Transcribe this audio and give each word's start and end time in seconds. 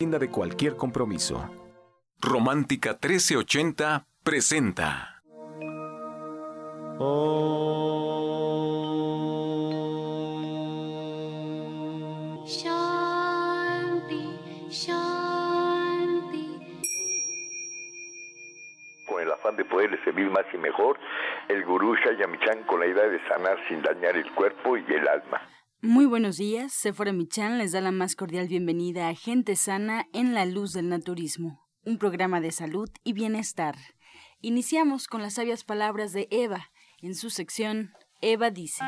de 0.00 0.30
cualquier 0.30 0.76
compromiso. 0.76 1.50
Romántica 2.20 2.92
1380 2.92 4.06
presenta. 4.24 5.22
Con 19.06 19.20
el 19.20 19.30
afán 19.30 19.56
de 19.56 19.66
poderle 19.66 20.02
servir 20.02 20.30
más 20.30 20.46
y 20.54 20.56
mejor, 20.56 20.98
el 21.48 21.62
gurú 21.66 21.94
Shayamichan 21.96 22.62
con 22.64 22.80
la 22.80 22.86
idea 22.86 23.06
de 23.06 23.20
sanar 23.28 23.58
sin 23.68 23.82
dañar 23.82 24.16
el 24.16 24.32
cuerpo 24.32 24.78
y 24.78 24.84
el 24.94 25.06
alma. 25.06 25.42
Muy 25.82 26.04
buenos 26.04 26.36
días, 26.36 26.74
Sephora 26.74 27.10
Michan 27.10 27.56
les 27.56 27.72
da 27.72 27.80
la 27.80 27.90
más 27.90 28.14
cordial 28.14 28.48
bienvenida 28.48 29.08
a 29.08 29.14
Gente 29.14 29.56
Sana 29.56 30.06
en 30.12 30.34
la 30.34 30.44
Luz 30.44 30.74
del 30.74 30.90
Naturismo, 30.90 31.66
un 31.86 31.96
programa 31.96 32.42
de 32.42 32.52
salud 32.52 32.90
y 33.02 33.14
bienestar. 33.14 33.76
Iniciamos 34.42 35.06
con 35.06 35.22
las 35.22 35.34
sabias 35.34 35.64
palabras 35.64 36.12
de 36.12 36.28
Eva, 36.30 36.70
en 37.00 37.14
su 37.14 37.30
sección 37.30 37.94
Eva 38.20 38.50
dice. 38.50 38.84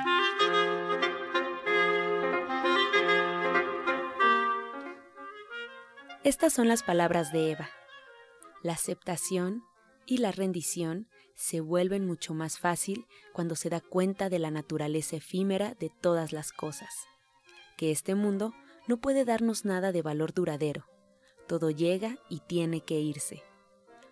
Estas 6.25 6.53
son 6.53 6.69
las 6.69 6.83
palabras 6.83 7.33
de 7.33 7.53
Eva. 7.53 7.71
La 8.63 8.75
aceptación 8.75 9.63
y 10.05 10.19
la 10.19 10.31
rendición 10.31 11.09
se 11.35 11.61
vuelven 11.61 12.07
mucho 12.07 12.35
más 12.35 12.59
fácil 12.59 13.07
cuando 13.33 13.57
se 13.57 13.71
da 13.71 13.81
cuenta 13.81 14.29
de 14.29 14.39
la 14.39 14.51
naturaleza 14.51 15.17
efímera 15.17 15.75
de 15.75 15.91
todas 15.91 16.33
las 16.33 16.53
cosas, 16.53 16.95
que 17.77 17.91
este 17.91 18.15
mundo 18.15 18.53
no 18.87 18.99
puede 18.99 19.25
darnos 19.25 19.65
nada 19.65 19.93
de 19.93 20.03
valor 20.03 20.33
duradero, 20.33 20.87
todo 21.47 21.71
llega 21.71 22.19
y 22.29 22.41
tiene 22.41 22.81
que 22.81 23.01
irse. 23.01 23.43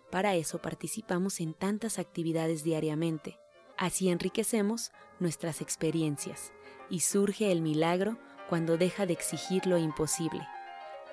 Para 0.09 0.35
eso 0.35 0.61
participamos 0.61 1.39
en 1.39 1.53
tantas 1.53 1.99
actividades 1.99 2.63
diariamente, 2.63 3.37
así 3.77 4.09
enriquecemos 4.09 4.91
nuestras 5.19 5.61
experiencias 5.61 6.51
y 6.89 7.01
surge 7.01 7.51
el 7.51 7.61
milagro 7.61 8.17
cuando 8.49 8.77
deja 8.77 9.05
de 9.05 9.13
exigir 9.13 9.65
lo 9.65 9.77
imposible, 9.77 10.45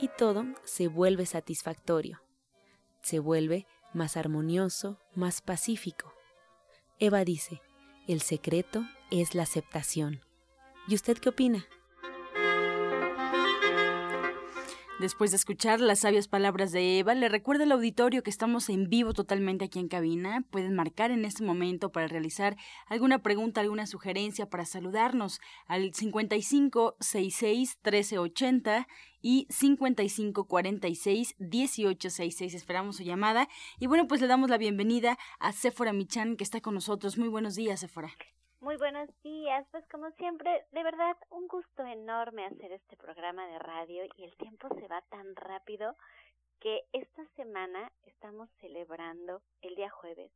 y 0.01 0.09
todo 0.09 0.45
se 0.65 0.89
vuelve 0.89 1.27
satisfactorio, 1.27 2.21
se 3.01 3.21
vuelve 3.21 3.67
más 3.93 4.17
armonioso, 4.17 4.99
más 5.15 5.41
pacífico. 5.41 6.13
Eva 6.99 7.25
dice, 7.25 7.61
el 8.07 8.21
secreto 8.23 8.85
es 9.11 9.35
la 9.35 9.45
aceptación. 9.45 10.21
¿Y 10.89 10.95
usted 10.95 11.19
qué 11.19 11.29
opina? 11.29 11.67
Después 14.99 15.31
de 15.31 15.37
escuchar 15.37 15.81
las 15.81 16.01
sabias 16.01 16.27
palabras 16.27 16.73
de 16.73 16.99
Eva, 16.99 17.15
le 17.15 17.29
recuerdo 17.29 17.63
al 17.63 17.71
auditorio 17.71 18.25
que 18.25 18.31
estamos 18.31 18.69
en 18.69 18.89
vivo 18.89 19.13
totalmente 19.13 19.67
aquí 19.67 19.79
en 19.79 19.87
cabina. 19.87 20.45
Pueden 20.51 20.75
marcar 20.75 21.13
en 21.13 21.25
este 21.25 21.45
momento 21.45 21.93
para 21.93 22.09
realizar 22.09 22.57
alguna 22.89 23.23
pregunta, 23.23 23.61
alguna 23.61 23.87
sugerencia, 23.87 24.51
para 24.51 24.65
saludarnos 24.65 25.41
al 25.69 25.95
5566 25.95 27.79
1380 27.85 28.89
y 29.23 29.47
5546 29.51 31.37
1866. 31.39 32.55
Esperamos 32.55 32.97
su 32.97 33.05
llamada. 33.05 33.49
Y 33.79 33.87
bueno, 33.87 34.09
pues 34.09 34.21
le 34.21 34.27
damos 34.27 34.51
la 34.51 34.59
bienvenida 34.59 35.17
a 35.39 35.53
Sephora 35.53 35.93
Michan, 35.93 36.37
que 36.37 36.43
está 36.43 36.61
con 36.61 36.75
nosotros. 36.75 37.19
Muy 37.19 37.29
buenos 37.29 37.55
días, 37.55 37.79
Sephora. 37.79 38.11
Muy 38.61 38.77
buenos 38.77 39.09
días, 39.23 39.65
pues 39.71 39.87
como 39.87 40.11
siempre, 40.13 40.67
de 40.73 40.83
verdad, 40.83 41.17
un 41.31 41.47
gusto 41.47 41.87
enorme 41.87 42.45
hacer 42.45 42.73
este 42.73 42.97
programa 42.97 43.47
de 43.47 43.59
radio 43.61 44.03
y 44.17 44.25
el 44.25 44.37
tiempo 44.37 44.69
se 44.75 44.89
va 44.89 45.01
tan 45.11 45.37
rápido 45.37 45.95
que 46.59 46.83
esta 46.93 47.25
semana 47.37 47.93
estamos 48.07 48.51
celebrando 48.61 49.43
el 49.63 49.77
día 49.77 49.91
jueves. 49.91 50.33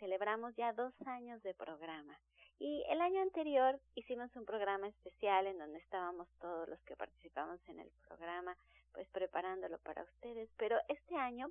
Celebramos 0.00 0.56
ya 0.56 0.72
dos 0.72 0.92
años 1.06 1.40
de 1.44 1.54
programa. 1.54 2.18
Y 2.58 2.82
el 2.88 3.00
año 3.00 3.22
anterior 3.22 3.78
hicimos 3.94 4.34
un 4.34 4.44
programa 4.44 4.88
especial 4.88 5.46
en 5.46 5.58
donde 5.58 5.78
estábamos 5.78 6.26
todos 6.40 6.68
los 6.68 6.80
que 6.82 6.96
participamos 6.96 7.60
en 7.68 7.78
el 7.78 7.92
programa, 8.08 8.56
pues 8.92 9.08
preparándolo 9.10 9.78
para 9.78 10.02
ustedes. 10.02 10.50
Pero 10.56 10.78
este 10.88 11.14
año 11.14 11.48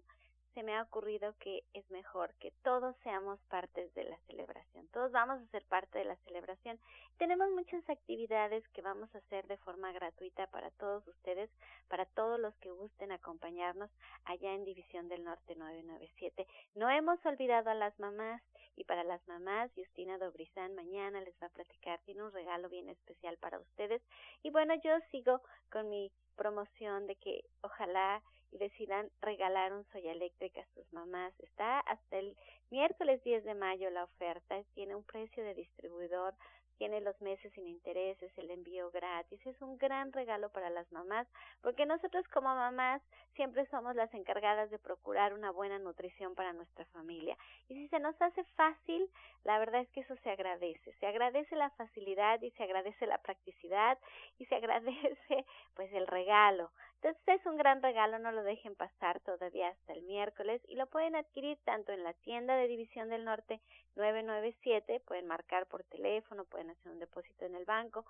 se 0.54 0.64
me 0.64 0.76
ha 0.76 0.84
ocurrido 0.84 1.34
que 1.40 1.64
es 1.74 1.90
mejor 1.92 2.34
que 2.36 2.52
todos 2.64 2.96
seamos 3.04 3.40
partes 3.50 3.94
de 3.94 4.04
la 4.04 4.18
celebración. 4.28 4.88
Todos 4.90 5.12
vamos 5.12 5.42
a 5.42 5.52
ser 5.52 5.64
parte 5.66 6.00
de 6.00 6.06
la 6.06 6.16
celebración. 6.18 6.80
Tenemos 7.18 7.50
muchas 7.52 7.88
actividades 7.90 8.68
que 8.70 8.82
vamos 8.82 9.14
a 9.16 9.20
hacer 9.20 9.48
de 9.48 9.58
forma 9.58 9.92
gratuita 9.92 10.48
para 10.48 10.72
todos 10.72 11.08
ustedes, 11.08 11.50
para 11.88 12.06
todos 12.06 12.40
los 12.40 12.54
que 12.58 12.72
gusten 12.72 13.12
acompañarnos 13.12 13.90
allá 14.26 14.54
en 14.54 14.66
División 14.66 15.08
del 15.08 15.24
Norte 15.24 15.56
997. 15.56 16.48
No 16.76 16.90
hemos 16.90 17.24
olvidado 17.26 17.70
a 17.70 17.76
las 17.76 17.98
mamás 18.00 18.42
y 18.76 18.84
para 18.84 19.04
las 19.04 19.26
mamás, 19.28 19.72
Justina 19.76 20.18
Dobrizán 20.18 20.76
mañana 20.76 21.22
les 21.22 21.36
va 21.42 21.48
a 21.48 21.52
platicar, 21.52 22.00
tiene 22.06 22.24
un 22.24 22.32
regalo 22.32 22.70
bien 22.70 22.90
especial 22.90 23.38
para 23.38 23.60
ustedes. 23.60 24.02
Y 24.44 24.50
bueno, 24.50 24.74
yo 24.84 24.92
sigo 25.12 25.42
con 25.72 25.90
mi 25.90 26.12
promoción 26.36 27.08
de 27.08 27.16
que 27.16 27.44
ojalá 27.62 28.22
y 28.52 28.58
decidan 28.58 29.10
regalar 29.22 29.74
un 29.74 29.86
Soya 29.92 30.12
Eléctrica 30.12 30.62
a 30.62 30.74
sus 30.74 30.92
mamás. 30.94 31.34
Está 31.40 31.80
hasta 31.80 32.18
el 32.18 32.36
miércoles 32.70 33.24
10 33.24 33.44
de 33.44 33.56
mayo 33.56 33.90
la 33.90 34.04
oferta, 34.04 34.62
tiene 34.74 34.96
un 34.96 35.04
precio 35.04 35.44
de 35.44 35.54
distribuidor 35.54 36.34
tiene 36.82 37.00
los 37.00 37.22
meses 37.22 37.54
sin 37.54 37.68
intereses, 37.68 38.36
el 38.40 38.50
envío 38.50 38.90
gratis. 38.90 39.40
Es 39.46 39.62
un 39.62 39.78
gran 39.78 40.12
regalo 40.12 40.50
para 40.50 40.72
las 40.72 40.92
mamás, 40.92 41.28
porque 41.62 41.86
nosotros 41.86 42.28
como 42.30 42.48
mamás 42.56 43.04
siempre 43.36 43.68
somos 43.68 43.96
las 43.96 44.12
encargadas 44.16 44.72
de 44.72 44.80
procurar 44.80 45.36
una 45.36 45.52
buena 45.52 45.78
nutrición 45.78 46.34
para 46.34 46.54
nuestra 46.54 46.86
familia. 46.86 47.38
Y 47.70 47.76
si 47.76 47.88
se 47.90 48.00
nos 48.00 48.20
hace 48.20 48.44
fácil, 48.56 49.08
la 49.44 49.60
verdad 49.60 49.82
es 49.82 49.90
que 49.90 50.00
eso 50.00 50.16
se 50.24 50.32
agradece. 50.32 50.92
Se 51.00 51.06
agradece 51.06 51.56
la 51.56 51.70
facilidad 51.70 52.42
y 52.42 52.50
se 52.50 52.64
agradece 52.64 53.06
la 53.06 53.20
practicidad 53.20 54.00
y 54.40 54.46
se 54.48 54.56
agradece 54.56 55.46
pues 55.76 55.94
el 55.94 56.08
regalo. 56.08 56.72
Entonces 57.04 57.40
es 57.40 57.46
un 57.48 57.58
gran 57.58 57.82
regalo, 57.82 58.20
no 58.20 58.32
lo 58.32 58.44
dejen 58.44 58.76
pasar 58.76 59.20
todavía 59.22 59.70
hasta 59.70 59.94
el 59.94 60.04
miércoles 60.04 60.62
y 60.68 60.76
lo 60.76 60.86
pueden 60.86 61.16
adquirir 61.16 61.58
tanto 61.64 61.92
en 61.92 62.04
la 62.04 62.14
tienda 62.14 62.56
de 62.56 62.68
División 62.68 63.10
del 63.10 63.26
Norte 63.26 63.60
997, 63.96 65.00
pueden 65.08 65.26
marcar 65.26 65.66
por 65.66 65.84
teléfono, 65.86 66.46
pueden 66.46 66.70
hacer 66.70 66.92
un 66.92 67.00
depósito 67.00 67.46
en 67.46 67.56
el 67.56 67.66
banco, 67.66 68.06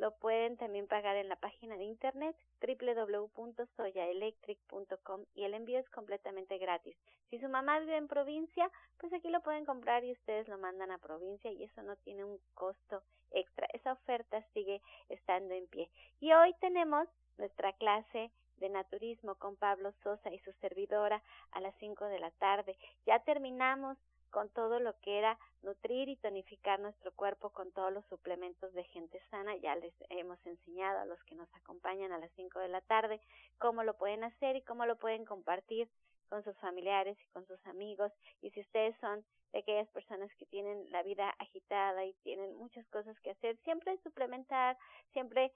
lo 0.00 0.10
pueden 0.12 0.56
también 0.56 0.86
pagar 0.86 1.16
en 1.16 1.28
la 1.28 1.36
página 1.36 1.76
de 1.76 1.84
internet 1.84 2.34
www.soyaelectric.com 2.66 5.26
y 5.34 5.44
el 5.44 5.52
envío 5.52 5.78
es 5.78 5.90
completamente 5.90 6.56
gratis. 6.56 6.96
Si 7.28 7.38
su 7.38 7.50
mamá 7.50 7.78
vive 7.80 7.98
en 7.98 8.08
provincia, 8.08 8.70
pues 8.98 9.12
aquí 9.12 9.28
lo 9.28 9.42
pueden 9.42 9.66
comprar 9.66 10.02
y 10.02 10.12
ustedes 10.12 10.48
lo 10.48 10.56
mandan 10.56 10.90
a 10.90 10.96
provincia 10.96 11.52
y 11.52 11.64
eso 11.64 11.82
no 11.82 11.96
tiene 11.96 12.24
un 12.24 12.38
costo 12.54 13.02
extra. 13.30 13.68
Esa 13.74 13.92
oferta 13.92 14.42
sigue 14.54 14.80
estando 15.10 15.52
en 15.52 15.66
pie. 15.66 15.90
Y 16.18 16.32
hoy 16.32 16.54
tenemos 16.60 17.06
nuestra 17.36 17.74
clase 17.74 18.30
de 18.56 18.70
naturismo 18.70 19.34
con 19.34 19.56
Pablo 19.56 19.92
Sosa 20.02 20.32
y 20.32 20.38
su 20.38 20.52
servidora 20.62 21.22
a 21.52 21.60
las 21.60 21.74
5 21.78 22.06
de 22.06 22.20
la 22.20 22.30
tarde. 22.30 22.74
Ya 23.04 23.18
terminamos 23.18 23.98
con 24.30 24.48
todo 24.50 24.80
lo 24.80 24.98
que 25.00 25.18
era 25.18 25.38
nutrir 25.62 26.08
y 26.08 26.16
tonificar 26.16 26.80
nuestro 26.80 27.12
cuerpo 27.12 27.50
con 27.50 27.70
todos 27.72 27.92
los 27.92 28.04
suplementos 28.06 28.72
de 28.72 28.84
gente 28.84 29.20
sana. 29.30 29.56
Ya 29.56 29.76
les 29.76 29.92
hemos 30.08 30.38
enseñado 30.46 31.00
a 31.00 31.04
los 31.06 31.22
que 31.24 31.34
nos 31.34 31.52
acompañan 31.54 32.12
a 32.12 32.18
las 32.18 32.30
5 32.36 32.58
de 32.60 32.68
la 32.68 32.80
tarde 32.80 33.20
cómo 33.58 33.82
lo 33.82 33.96
pueden 33.96 34.24
hacer 34.24 34.56
y 34.56 34.62
cómo 34.62 34.86
lo 34.86 34.96
pueden 34.96 35.24
compartir 35.24 35.88
con 36.28 36.42
sus 36.44 36.56
familiares 36.58 37.18
y 37.20 37.32
con 37.32 37.46
sus 37.46 37.64
amigos. 37.66 38.12
Y 38.40 38.50
si 38.50 38.60
ustedes 38.60 38.96
son 39.00 39.24
de 39.52 39.58
aquellas 39.58 39.88
personas 39.88 40.30
que 40.36 40.46
tienen 40.46 40.90
la 40.90 41.02
vida 41.02 41.34
agitada 41.38 42.04
y 42.04 42.14
tienen 42.22 42.54
muchas 42.54 42.86
cosas 42.88 43.18
que 43.20 43.30
hacer, 43.30 43.58
siempre 43.64 43.98
suplementar, 44.02 44.78
siempre 45.12 45.52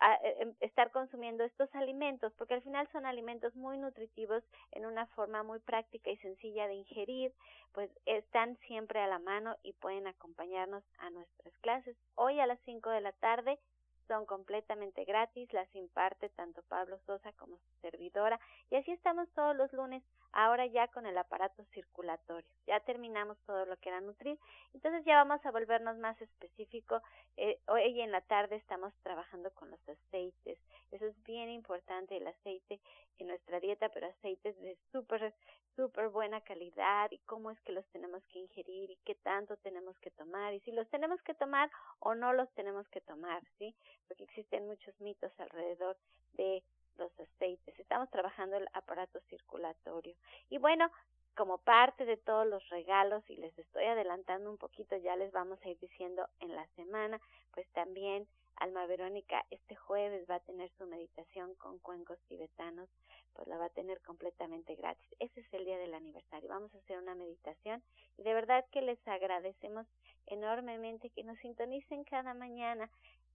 e, 0.00 0.42
em, 0.42 0.54
estar 0.60 0.90
consumiendo 0.90 1.44
estos 1.44 1.72
alimentos, 1.74 2.32
porque 2.34 2.54
al 2.54 2.62
final 2.62 2.88
son 2.92 3.06
alimentos 3.06 3.54
muy 3.54 3.78
nutritivos 3.78 4.42
en 4.72 4.86
una 4.86 5.06
forma 5.06 5.42
muy 5.42 5.60
práctica 5.60 6.10
y 6.10 6.16
sencilla 6.18 6.66
de 6.66 6.74
ingerir, 6.74 7.32
pues 7.72 7.90
están 8.04 8.56
siempre 8.66 9.00
a 9.00 9.06
la 9.06 9.18
mano 9.18 9.56
y 9.62 9.72
pueden 9.72 10.06
acompañarnos 10.06 10.84
a 10.98 11.10
nuestras 11.10 11.56
clases. 11.58 11.96
Hoy 12.16 12.40
a 12.40 12.46
las 12.46 12.60
5 12.64 12.90
de 12.90 13.00
la 13.00 13.12
tarde 13.12 13.58
son 14.08 14.26
completamente 14.26 15.04
gratis, 15.04 15.52
las 15.52 15.74
imparte 15.74 16.28
tanto 16.30 16.62
Pablo 16.68 16.98
Sosa 17.06 17.32
como 17.32 17.56
su 17.56 17.80
servidora 17.80 18.38
y 18.70 18.76
así 18.76 18.92
estamos 18.92 19.28
todos 19.30 19.56
los 19.56 19.72
lunes, 19.72 20.02
ahora 20.34 20.66
ya 20.66 20.88
con 20.88 21.06
el 21.06 21.16
aparato 21.16 21.64
circulatorio. 21.72 22.48
Ya 22.66 22.80
terminamos 22.80 23.38
todo 23.46 23.64
lo 23.64 23.76
que 23.78 23.88
era 23.88 24.00
nutrir, 24.00 24.38
entonces 24.72 25.04
ya 25.04 25.16
vamos 25.16 25.44
a 25.46 25.50
volvernos 25.50 25.96
más 25.98 26.20
específico. 26.20 27.00
Eh, 27.36 27.58
hoy 27.68 28.00
en 28.00 28.10
la 28.10 28.20
tarde 28.20 28.56
estamos 28.56 28.92
trabajando 29.02 29.50
con 29.52 29.70
los 29.70 29.80
aceites, 29.88 30.58
eso 30.90 31.06
es 31.06 31.22
bien 31.24 31.50
importante 31.50 32.16
el 32.16 32.26
aceite 32.26 32.80
en 33.18 33.28
nuestra 33.28 33.60
dieta, 33.60 33.88
pero 33.90 34.08
aceites 34.08 34.60
de 34.60 34.76
súper, 34.90 35.32
súper 35.76 36.08
buena 36.08 36.40
calidad 36.40 37.10
y 37.10 37.18
cómo 37.18 37.50
es 37.50 37.60
que 37.62 37.72
los 37.72 37.86
tenemos 37.86 38.22
que 38.26 38.40
ingerir 38.40 38.90
y 38.90 38.96
qué 39.04 39.14
tanto 39.14 39.56
tenemos 39.58 39.96
que 39.98 40.10
tomar 40.10 40.52
y 40.52 40.60
si 40.60 40.72
los 40.72 40.88
tenemos 40.88 41.22
que 41.22 41.34
tomar 41.34 41.70
o 42.00 42.14
no 42.14 42.32
los 42.32 42.50
tenemos 42.54 42.88
que 42.88 43.00
tomar, 43.00 43.42
¿sí? 43.58 43.74
Porque 44.08 44.24
existen 44.24 44.66
muchos 44.66 45.00
mitos 45.00 45.32
alrededor 45.38 45.96
de 46.32 46.62
los 46.98 47.12
aceites, 47.18 47.78
estamos 47.78 48.10
trabajando 48.10 48.56
el 48.56 48.68
aparato 48.72 49.20
circulatorio. 49.28 50.14
Y 50.50 50.58
bueno, 50.58 50.90
como 51.34 51.58
parte 51.58 52.04
de 52.04 52.16
todos 52.16 52.46
los 52.46 52.68
regalos, 52.68 53.28
y 53.28 53.36
les 53.36 53.56
estoy 53.58 53.84
adelantando 53.84 54.50
un 54.50 54.58
poquito, 54.58 54.96
ya 54.96 55.16
les 55.16 55.32
vamos 55.32 55.58
a 55.62 55.68
ir 55.68 55.78
diciendo 55.80 56.28
en 56.40 56.54
la 56.54 56.66
semana, 56.76 57.20
pues 57.52 57.66
también 57.72 58.26
Alma 58.56 58.86
Verónica 58.86 59.44
este 59.50 59.74
jueves 59.74 60.28
va 60.30 60.36
a 60.36 60.40
tener 60.40 60.70
su 60.78 60.86
meditación 60.86 61.54
con 61.56 61.78
cuencos 61.80 62.18
tibetanos, 62.28 62.88
pues 63.34 63.48
la 63.48 63.58
va 63.58 63.66
a 63.66 63.70
tener 63.70 64.00
completamente 64.02 64.76
gratis. 64.76 65.08
Ese 65.18 65.40
es 65.40 65.54
el 65.54 65.64
día 65.64 65.78
del 65.78 65.94
aniversario. 65.94 66.48
Vamos 66.48 66.72
a 66.74 66.78
hacer 66.78 66.98
una 66.98 67.16
meditación 67.16 67.82
y 68.16 68.22
de 68.22 68.32
verdad 68.32 68.64
que 68.70 68.82
les 68.82 68.98
agradecemos 69.08 69.86
enormemente 70.26 71.10
que 71.10 71.24
nos 71.24 71.38
sintonicen 71.38 72.04
cada 72.04 72.32
mañana. 72.34 72.88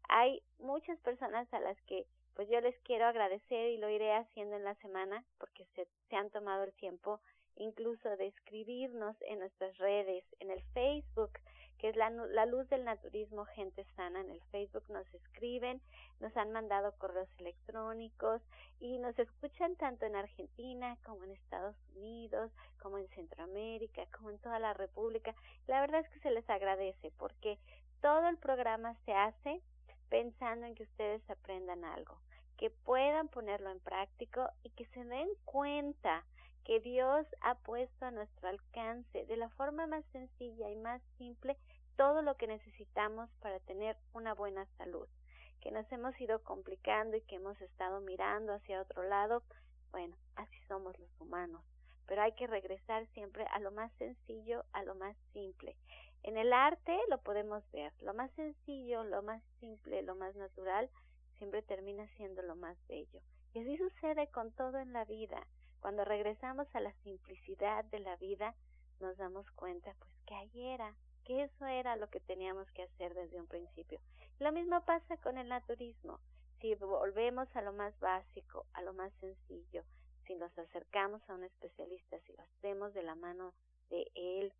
Hay 0.07 0.41
muchas 0.59 0.97
personas 0.99 1.53
a 1.53 1.59
las 1.59 1.79
que 1.81 2.05
pues 2.35 2.49
yo 2.49 2.61
les 2.61 2.77
quiero 2.81 3.05
agradecer 3.05 3.71
y 3.71 3.77
lo 3.77 3.89
iré 3.89 4.13
haciendo 4.13 4.55
en 4.55 4.63
la 4.63 4.75
semana 4.75 5.23
porque 5.37 5.65
se, 5.75 5.87
se 6.09 6.15
han 6.15 6.29
tomado 6.29 6.63
el 6.63 6.73
tiempo 6.73 7.19
incluso 7.59 8.09
de 8.17 8.27
escribirnos 8.27 9.15
en 9.21 9.39
nuestras 9.39 9.77
redes, 9.77 10.23
en 10.39 10.49
el 10.49 10.63
Facebook, 10.73 11.31
que 11.77 11.89
es 11.89 11.95
la, 11.95 12.09
la, 12.09 12.45
luz 12.45 12.67
del 12.69 12.83
naturismo 12.83 13.45
Gente 13.45 13.85
Sana. 13.95 14.21
En 14.21 14.29
el 14.29 14.41
Facebook 14.51 14.83
nos 14.89 15.05
escriben, 15.13 15.81
nos 16.19 16.35
han 16.35 16.51
mandado 16.51 16.93
correos 16.97 17.29
electrónicos 17.37 18.41
y 18.79 18.97
nos 18.97 19.17
escuchan 19.17 19.75
tanto 19.75 20.05
en 20.05 20.15
Argentina 20.15 20.97
como 21.05 21.23
en 21.23 21.31
Estados 21.31 21.75
Unidos, 21.95 22.51
como 22.81 22.97
en 22.97 23.07
Centroamérica, 23.09 24.05
como 24.17 24.29
en 24.29 24.39
toda 24.39 24.59
la 24.59 24.73
República. 24.73 25.35
La 25.67 25.81
verdad 25.81 26.01
es 26.01 26.09
que 26.09 26.19
se 26.19 26.31
les 26.31 26.49
agradece 26.49 27.11
porque 27.17 27.57
todo 28.01 28.27
el 28.27 28.37
programa 28.37 28.95
se 29.05 29.13
hace 29.13 29.61
pensando 30.09 30.65
en 30.65 30.75
que 30.75 30.83
ustedes 30.83 31.27
aprendan 31.29 31.85
algo, 31.85 32.19
que 32.57 32.69
puedan 32.69 33.29
ponerlo 33.29 33.71
en 33.71 33.79
práctico 33.79 34.49
y 34.63 34.69
que 34.71 34.85
se 34.87 35.03
den 35.05 35.29
cuenta 35.45 36.25
que 36.65 36.79
Dios 36.79 37.25
ha 37.41 37.55
puesto 37.55 38.05
a 38.05 38.11
nuestro 38.11 38.49
alcance 38.49 39.25
de 39.25 39.37
la 39.37 39.49
forma 39.49 39.87
más 39.87 40.05
sencilla 40.11 40.69
y 40.69 40.75
más 40.75 41.01
simple 41.17 41.57
todo 41.95 42.21
lo 42.21 42.35
que 42.37 42.47
necesitamos 42.47 43.29
para 43.41 43.59
tener 43.61 43.97
una 44.13 44.33
buena 44.33 44.65
salud, 44.77 45.07
que 45.61 45.71
nos 45.71 45.91
hemos 45.91 46.19
ido 46.21 46.43
complicando 46.43 47.17
y 47.17 47.21
que 47.21 47.35
hemos 47.35 47.59
estado 47.61 48.01
mirando 48.01 48.53
hacia 48.53 48.81
otro 48.81 49.03
lado, 49.03 49.43
bueno, 49.91 50.15
así 50.35 50.57
somos 50.67 50.97
los 50.99 51.09
humanos, 51.19 51.63
pero 52.07 52.21
hay 52.21 52.33
que 52.33 52.47
regresar 52.47 53.07
siempre 53.13 53.45
a 53.51 53.59
lo 53.59 53.71
más 53.71 53.91
sencillo, 53.97 54.63
a 54.71 54.83
lo 54.83 54.95
más 54.95 55.17
simple. 55.33 55.75
En 56.23 56.37
el 56.37 56.53
arte 56.53 56.97
lo 57.09 57.21
podemos 57.21 57.63
ver, 57.71 57.93
lo 58.01 58.13
más 58.13 58.31
sencillo, 58.31 59.03
lo 59.03 59.21
más 59.21 59.41
simple, 59.59 60.01
lo 60.01 60.15
más 60.15 60.35
natural, 60.35 60.89
siempre 61.37 61.61
termina 61.61 62.07
siendo 62.17 62.41
lo 62.41 62.55
más 62.55 62.77
bello. 62.87 63.21
Y 63.53 63.59
así 63.59 63.77
sucede 63.77 64.27
con 64.27 64.51
todo 64.51 64.77
en 64.79 64.93
la 64.93 65.05
vida. 65.05 65.47
Cuando 65.79 66.03
regresamos 66.03 66.67
a 66.75 66.81
la 66.81 66.93
simplicidad 67.03 67.85
de 67.85 67.99
la 67.99 68.15
vida, 68.17 68.53
nos 68.99 69.17
damos 69.17 69.49
cuenta 69.51 69.93
pues 69.97 70.11
que 70.25 70.35
ahí 70.35 70.67
era, 70.67 70.93
que 71.23 71.43
eso 71.43 71.65
era 71.65 71.95
lo 71.95 72.09
que 72.09 72.19
teníamos 72.19 72.69
que 72.71 72.83
hacer 72.83 73.13
desde 73.13 73.39
un 73.39 73.47
principio. 73.47 73.99
Lo 74.39 74.51
mismo 74.51 74.83
pasa 74.85 75.17
con 75.17 75.37
el 75.37 75.47
naturismo. 75.47 76.19
Si 76.59 76.75
volvemos 76.75 77.47
a 77.55 77.61
lo 77.61 77.71
más 77.71 77.97
básico, 77.99 78.65
a 78.73 78.81
lo 78.81 78.93
más 78.93 79.13
sencillo, 79.21 79.83
si 80.27 80.35
nos 80.35 80.55
acercamos 80.59 81.21
a 81.29 81.35
un 81.35 81.45
especialista, 81.45 82.19
si 82.19 82.33
lo 82.33 82.43
hacemos 82.43 82.93
de 82.93 83.03
la 83.03 83.15
mano 83.15 83.53
de 83.89 84.11
él, 84.13 84.53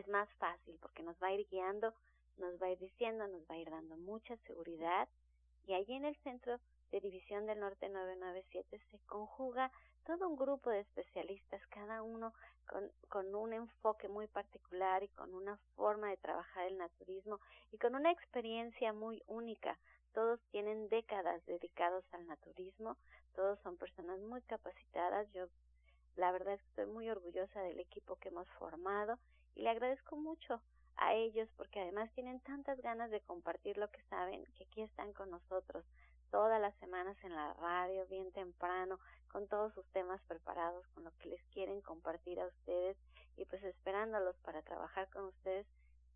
es 0.00 0.08
más 0.08 0.28
fácil 0.34 0.78
porque 0.80 1.02
nos 1.02 1.16
va 1.22 1.28
a 1.28 1.32
ir 1.32 1.46
guiando, 1.48 1.94
nos 2.38 2.60
va 2.60 2.66
a 2.66 2.70
ir 2.70 2.78
diciendo, 2.78 3.26
nos 3.26 3.42
va 3.50 3.54
a 3.54 3.58
ir 3.58 3.70
dando 3.70 3.96
mucha 3.96 4.36
seguridad 4.46 5.08
y 5.66 5.74
allí 5.74 5.94
en 5.94 6.04
el 6.04 6.16
centro 6.22 6.58
de 6.90 7.00
División 7.00 7.46
del 7.46 7.60
Norte 7.60 7.88
997 7.88 8.80
se 8.90 8.98
conjuga 9.06 9.70
todo 10.04 10.28
un 10.28 10.36
grupo 10.36 10.70
de 10.70 10.80
especialistas, 10.80 11.60
cada 11.68 12.02
uno 12.02 12.32
con, 12.68 12.88
con, 13.08 13.34
un 13.34 13.52
enfoque 13.52 14.08
muy 14.08 14.28
particular 14.28 15.02
y 15.02 15.08
con 15.08 15.34
una 15.34 15.56
forma 15.74 16.10
de 16.10 16.16
trabajar 16.18 16.66
el 16.66 16.78
naturismo 16.78 17.40
y 17.72 17.78
con 17.78 17.96
una 17.96 18.12
experiencia 18.12 18.92
muy 18.92 19.20
única. 19.26 19.76
Todos 20.14 20.40
tienen 20.52 20.88
décadas 20.88 21.44
dedicados 21.46 22.04
al 22.12 22.26
naturismo, 22.26 22.96
todos 23.34 23.58
son 23.60 23.76
personas 23.76 24.20
muy 24.20 24.42
capacitadas. 24.42 25.30
Yo 25.32 25.46
la 26.14 26.30
verdad 26.30 26.54
estoy 26.54 26.86
muy 26.86 27.10
orgullosa 27.10 27.60
del 27.62 27.80
equipo 27.80 28.16
que 28.16 28.28
hemos 28.28 28.48
formado 28.58 29.18
y 29.56 29.62
le 29.62 29.70
agradezco 29.70 30.16
mucho 30.16 30.62
a 30.96 31.14
ellos 31.14 31.48
porque 31.56 31.80
además 31.80 32.10
tienen 32.12 32.40
tantas 32.40 32.80
ganas 32.80 33.10
de 33.10 33.20
compartir 33.22 33.76
lo 33.76 33.90
que 33.90 34.02
saben 34.08 34.44
que 34.56 34.64
aquí 34.64 34.82
están 34.82 35.12
con 35.12 35.30
nosotros 35.30 35.84
todas 36.30 36.60
las 36.60 36.74
semanas 36.76 37.16
en 37.22 37.34
la 37.34 37.52
radio, 37.54 38.06
bien 38.06 38.32
temprano, 38.32 38.98
con 39.28 39.46
todos 39.48 39.72
sus 39.74 39.86
temas 39.92 40.20
preparados, 40.28 40.86
con 40.88 41.04
lo 41.04 41.12
que 41.18 41.28
les 41.28 41.42
quieren 41.52 41.80
compartir 41.80 42.40
a 42.40 42.46
ustedes 42.46 42.96
y 43.36 43.44
pues 43.44 43.62
esperándolos 43.64 44.36
para 44.38 44.62
trabajar 44.62 45.08
con 45.10 45.24
ustedes 45.24 45.66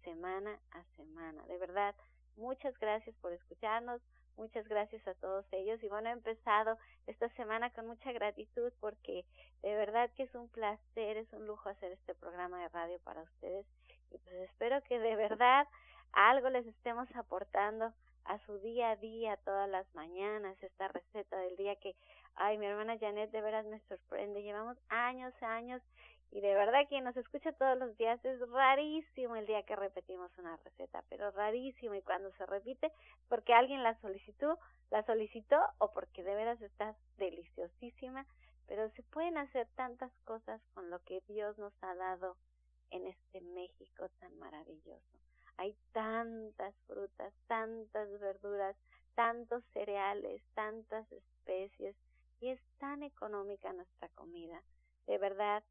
semana 0.02 0.58
a 0.72 0.82
semana. 0.96 1.42
De 1.46 1.58
verdad, 1.58 1.94
muchas 2.36 2.76
gracias 2.78 3.14
por 3.16 3.32
escucharnos, 3.32 4.00
muchas 4.40 4.66
gracias 4.66 5.06
a 5.06 5.14
todos 5.14 5.44
ellos. 5.52 5.82
Y 5.82 5.88
bueno, 5.88 6.08
he 6.08 6.12
empezado 6.12 6.78
esta 7.06 7.28
semana 7.30 7.70
con 7.70 7.86
mucha 7.86 8.12
gratitud 8.12 8.72
porque 8.80 9.24
de 9.62 9.74
verdad 9.74 10.10
que 10.16 10.24
es 10.24 10.34
un 10.34 10.48
placer, 10.48 11.16
es 11.16 11.32
un 11.32 11.46
lujo 11.46 11.68
hacer 11.68 11.92
este 11.92 12.14
programa 12.14 12.60
de 12.60 12.68
radio 12.70 12.98
para 13.04 13.22
ustedes. 13.22 13.66
Y 14.10 14.18
pues 14.18 14.34
espero 14.50 14.82
que 14.82 14.98
de 14.98 15.14
verdad 15.14 15.68
algo 16.12 16.48
les 16.50 16.66
estemos 16.66 17.08
aportando 17.14 17.92
a 18.24 18.38
su 18.46 18.58
día 18.60 18.90
a 18.90 18.96
día 18.96 19.36
todas 19.38 19.68
las 19.68 19.86
mañanas, 19.94 20.60
esta 20.62 20.88
receta 20.88 21.38
del 21.38 21.56
día 21.56 21.76
que, 21.76 21.94
ay, 22.34 22.58
mi 22.58 22.66
hermana 22.66 22.98
Janet 22.98 23.30
de 23.30 23.40
veras 23.40 23.66
me 23.66 23.80
sorprende, 23.88 24.42
llevamos 24.42 24.76
años, 24.88 25.32
años 25.42 25.82
y 26.32 26.40
de 26.40 26.54
verdad 26.54 26.86
quien 26.88 27.04
nos 27.04 27.16
escucha 27.16 27.52
todos 27.52 27.76
los 27.76 27.96
días 27.96 28.24
es 28.24 28.40
rarísimo 28.50 29.36
el 29.36 29.46
día 29.46 29.64
que 29.64 29.74
repetimos 29.74 30.30
una 30.38 30.56
receta, 30.58 31.02
pero 31.08 31.30
rarísimo 31.32 31.94
y 31.94 32.02
cuando 32.02 32.30
se 32.32 32.46
repite 32.46 32.92
porque 33.28 33.52
alguien 33.52 33.82
la 33.82 33.98
solicitó, 34.00 34.58
la 34.90 35.04
solicitó 35.04 35.56
o 35.78 35.92
porque 35.92 36.22
de 36.22 36.34
veras 36.34 36.60
está 36.62 36.94
deliciosísima, 37.18 38.26
pero 38.66 38.88
se 38.90 39.02
pueden 39.02 39.38
hacer 39.38 39.66
tantas 39.74 40.12
cosas 40.24 40.60
con 40.74 40.90
lo 40.90 41.02
que 41.04 41.20
Dios 41.26 41.58
nos 41.58 41.72
ha 41.82 41.94
dado 41.96 42.36
en 42.90 43.06
este 43.06 43.40
México 43.40 44.08
tan 44.20 44.38
maravilloso. 44.38 45.18
Hay 45.56 45.76
tantas 45.92 46.74
frutas, 46.86 47.34
tantas 47.48 48.08
verduras, 48.20 48.76
tantos 49.14 49.64
cereales, 49.72 50.42
tantas 50.54 51.10
especies 51.10 51.96
y 52.40 52.50
es 52.50 52.60
tan 52.78 53.02
económica 53.02 53.72
nuestra 53.72 54.08
comida. 54.10 54.62
De 55.06 55.18
verdad, 55.18 55.62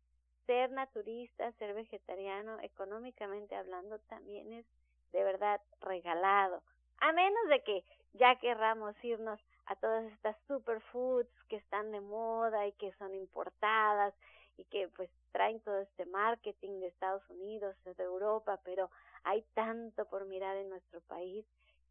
ser 0.49 0.71
naturista, 0.71 1.51
ser 1.59 1.75
vegetariano, 1.75 2.59
económicamente 2.61 3.55
hablando, 3.55 3.99
también 4.09 4.51
es 4.51 4.65
de 5.11 5.23
verdad 5.23 5.61
regalado. 5.79 6.63
A 7.01 7.11
menos 7.11 7.49
de 7.49 7.63
que 7.63 7.83
ya 8.13 8.35
querramos 8.37 8.95
irnos 9.03 9.39
a 9.67 9.75
todas 9.75 10.03
estas 10.05 10.35
superfoods 10.47 11.29
que 11.49 11.57
están 11.57 11.91
de 11.91 12.01
moda 12.01 12.65
y 12.65 12.71
que 12.71 12.91
son 12.93 13.13
importadas 13.13 14.15
y 14.57 14.63
que 14.65 14.87
pues 14.87 15.07
traen 15.31 15.59
todo 15.59 15.81
este 15.81 16.07
marketing 16.07 16.79
de 16.79 16.87
Estados 16.87 17.29
Unidos, 17.29 17.75
de 17.83 18.03
Europa, 18.03 18.59
pero 18.63 18.89
hay 19.25 19.43
tanto 19.53 20.05
por 20.05 20.25
mirar 20.25 20.57
en 20.57 20.69
nuestro 20.69 20.99
país 21.01 21.45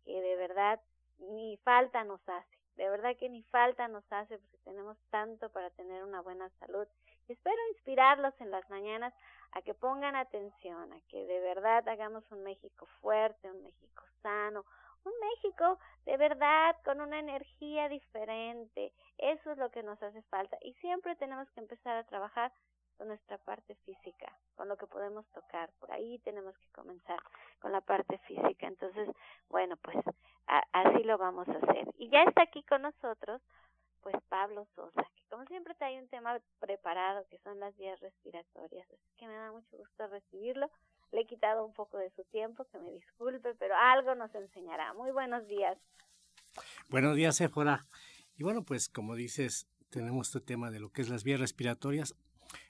que 0.04 0.20
de 0.20 0.34
verdad 0.34 0.80
ni 1.20 1.56
falta 1.58 2.02
nos 2.02 2.28
hace, 2.28 2.58
de 2.76 2.90
verdad 2.90 3.16
que 3.16 3.28
ni 3.28 3.44
falta 3.44 3.86
nos 3.86 4.04
hace 4.10 4.36
porque 4.36 4.58
tenemos 4.64 4.98
tanto 5.10 5.48
para 5.50 5.70
tener 5.70 6.02
una 6.02 6.22
buena 6.22 6.48
salud. 6.58 6.88
Espero 7.32 7.56
inspirarlos 7.70 8.34
en 8.40 8.50
las 8.50 8.68
mañanas 8.70 9.14
a 9.52 9.62
que 9.62 9.74
pongan 9.74 10.16
atención, 10.16 10.92
a 10.92 11.00
que 11.08 11.26
de 11.26 11.40
verdad 11.40 11.88
hagamos 11.88 12.24
un 12.30 12.42
México 12.42 12.86
fuerte, 13.00 13.50
un 13.50 13.62
México 13.62 14.02
sano, 14.22 14.64
un 15.04 15.12
México 15.20 15.78
de 16.04 16.16
verdad 16.16 16.76
con 16.84 17.00
una 17.00 17.18
energía 17.18 17.88
diferente. 17.88 18.92
Eso 19.16 19.52
es 19.52 19.58
lo 19.58 19.70
que 19.70 19.82
nos 19.82 20.02
hace 20.02 20.22
falta 20.22 20.58
y 20.60 20.74
siempre 20.74 21.16
tenemos 21.16 21.50
que 21.50 21.60
empezar 21.60 21.96
a 21.96 22.04
trabajar 22.04 22.52
con 22.98 23.08
nuestra 23.08 23.38
parte 23.38 23.76
física, 23.86 24.30
con 24.56 24.68
lo 24.68 24.76
que 24.76 24.86
podemos 24.86 25.24
tocar. 25.30 25.70
Por 25.78 25.90
ahí 25.92 26.18
tenemos 26.18 26.58
que 26.58 26.68
comenzar 26.72 27.18
con 27.60 27.70
la 27.70 27.80
parte 27.80 28.18
física. 28.26 28.66
Entonces, 28.66 29.08
bueno, 29.48 29.76
pues 29.76 29.96
así 30.72 31.04
lo 31.04 31.16
vamos 31.16 31.48
a 31.48 31.52
hacer. 31.52 31.88
Y 31.96 32.10
ya 32.10 32.24
está 32.24 32.42
aquí 32.42 32.62
con 32.64 32.82
nosotros, 32.82 33.40
pues 34.10 34.22
Pablo 34.28 34.66
Sosa, 34.74 35.02
que 35.14 35.22
como 35.28 35.44
siempre 35.46 35.74
trae 35.74 36.00
un 36.00 36.08
tema 36.08 36.40
preparado, 36.60 37.26
que 37.28 37.38
son 37.40 37.60
las 37.60 37.76
vías 37.76 38.00
respiratorias. 38.00 38.88
Así 38.90 39.12
que 39.18 39.26
me 39.26 39.34
da 39.34 39.52
mucho 39.52 39.76
gusto 39.76 40.06
recibirlo. 40.06 40.70
Le 41.12 41.22
he 41.22 41.26
quitado 41.26 41.64
un 41.66 41.74
poco 41.74 41.98
de 41.98 42.10
su 42.16 42.24
tiempo, 42.24 42.64
que 42.72 42.78
me 42.78 42.90
disculpe, 42.92 43.54
pero 43.54 43.74
algo 43.76 44.14
nos 44.14 44.34
enseñará. 44.34 44.94
Muy 44.94 45.10
buenos 45.10 45.46
días. 45.46 45.76
Buenos 46.88 47.16
días, 47.16 47.38
Éfora. 47.40 47.86
Y 48.36 48.44
bueno, 48.44 48.62
pues 48.64 48.88
como 48.88 49.14
dices, 49.14 49.68
tenemos 49.90 50.28
este 50.28 50.40
tema 50.40 50.70
de 50.70 50.80
lo 50.80 50.90
que 50.90 51.02
es 51.02 51.10
las 51.10 51.24
vías 51.24 51.40
respiratorias 51.40 52.14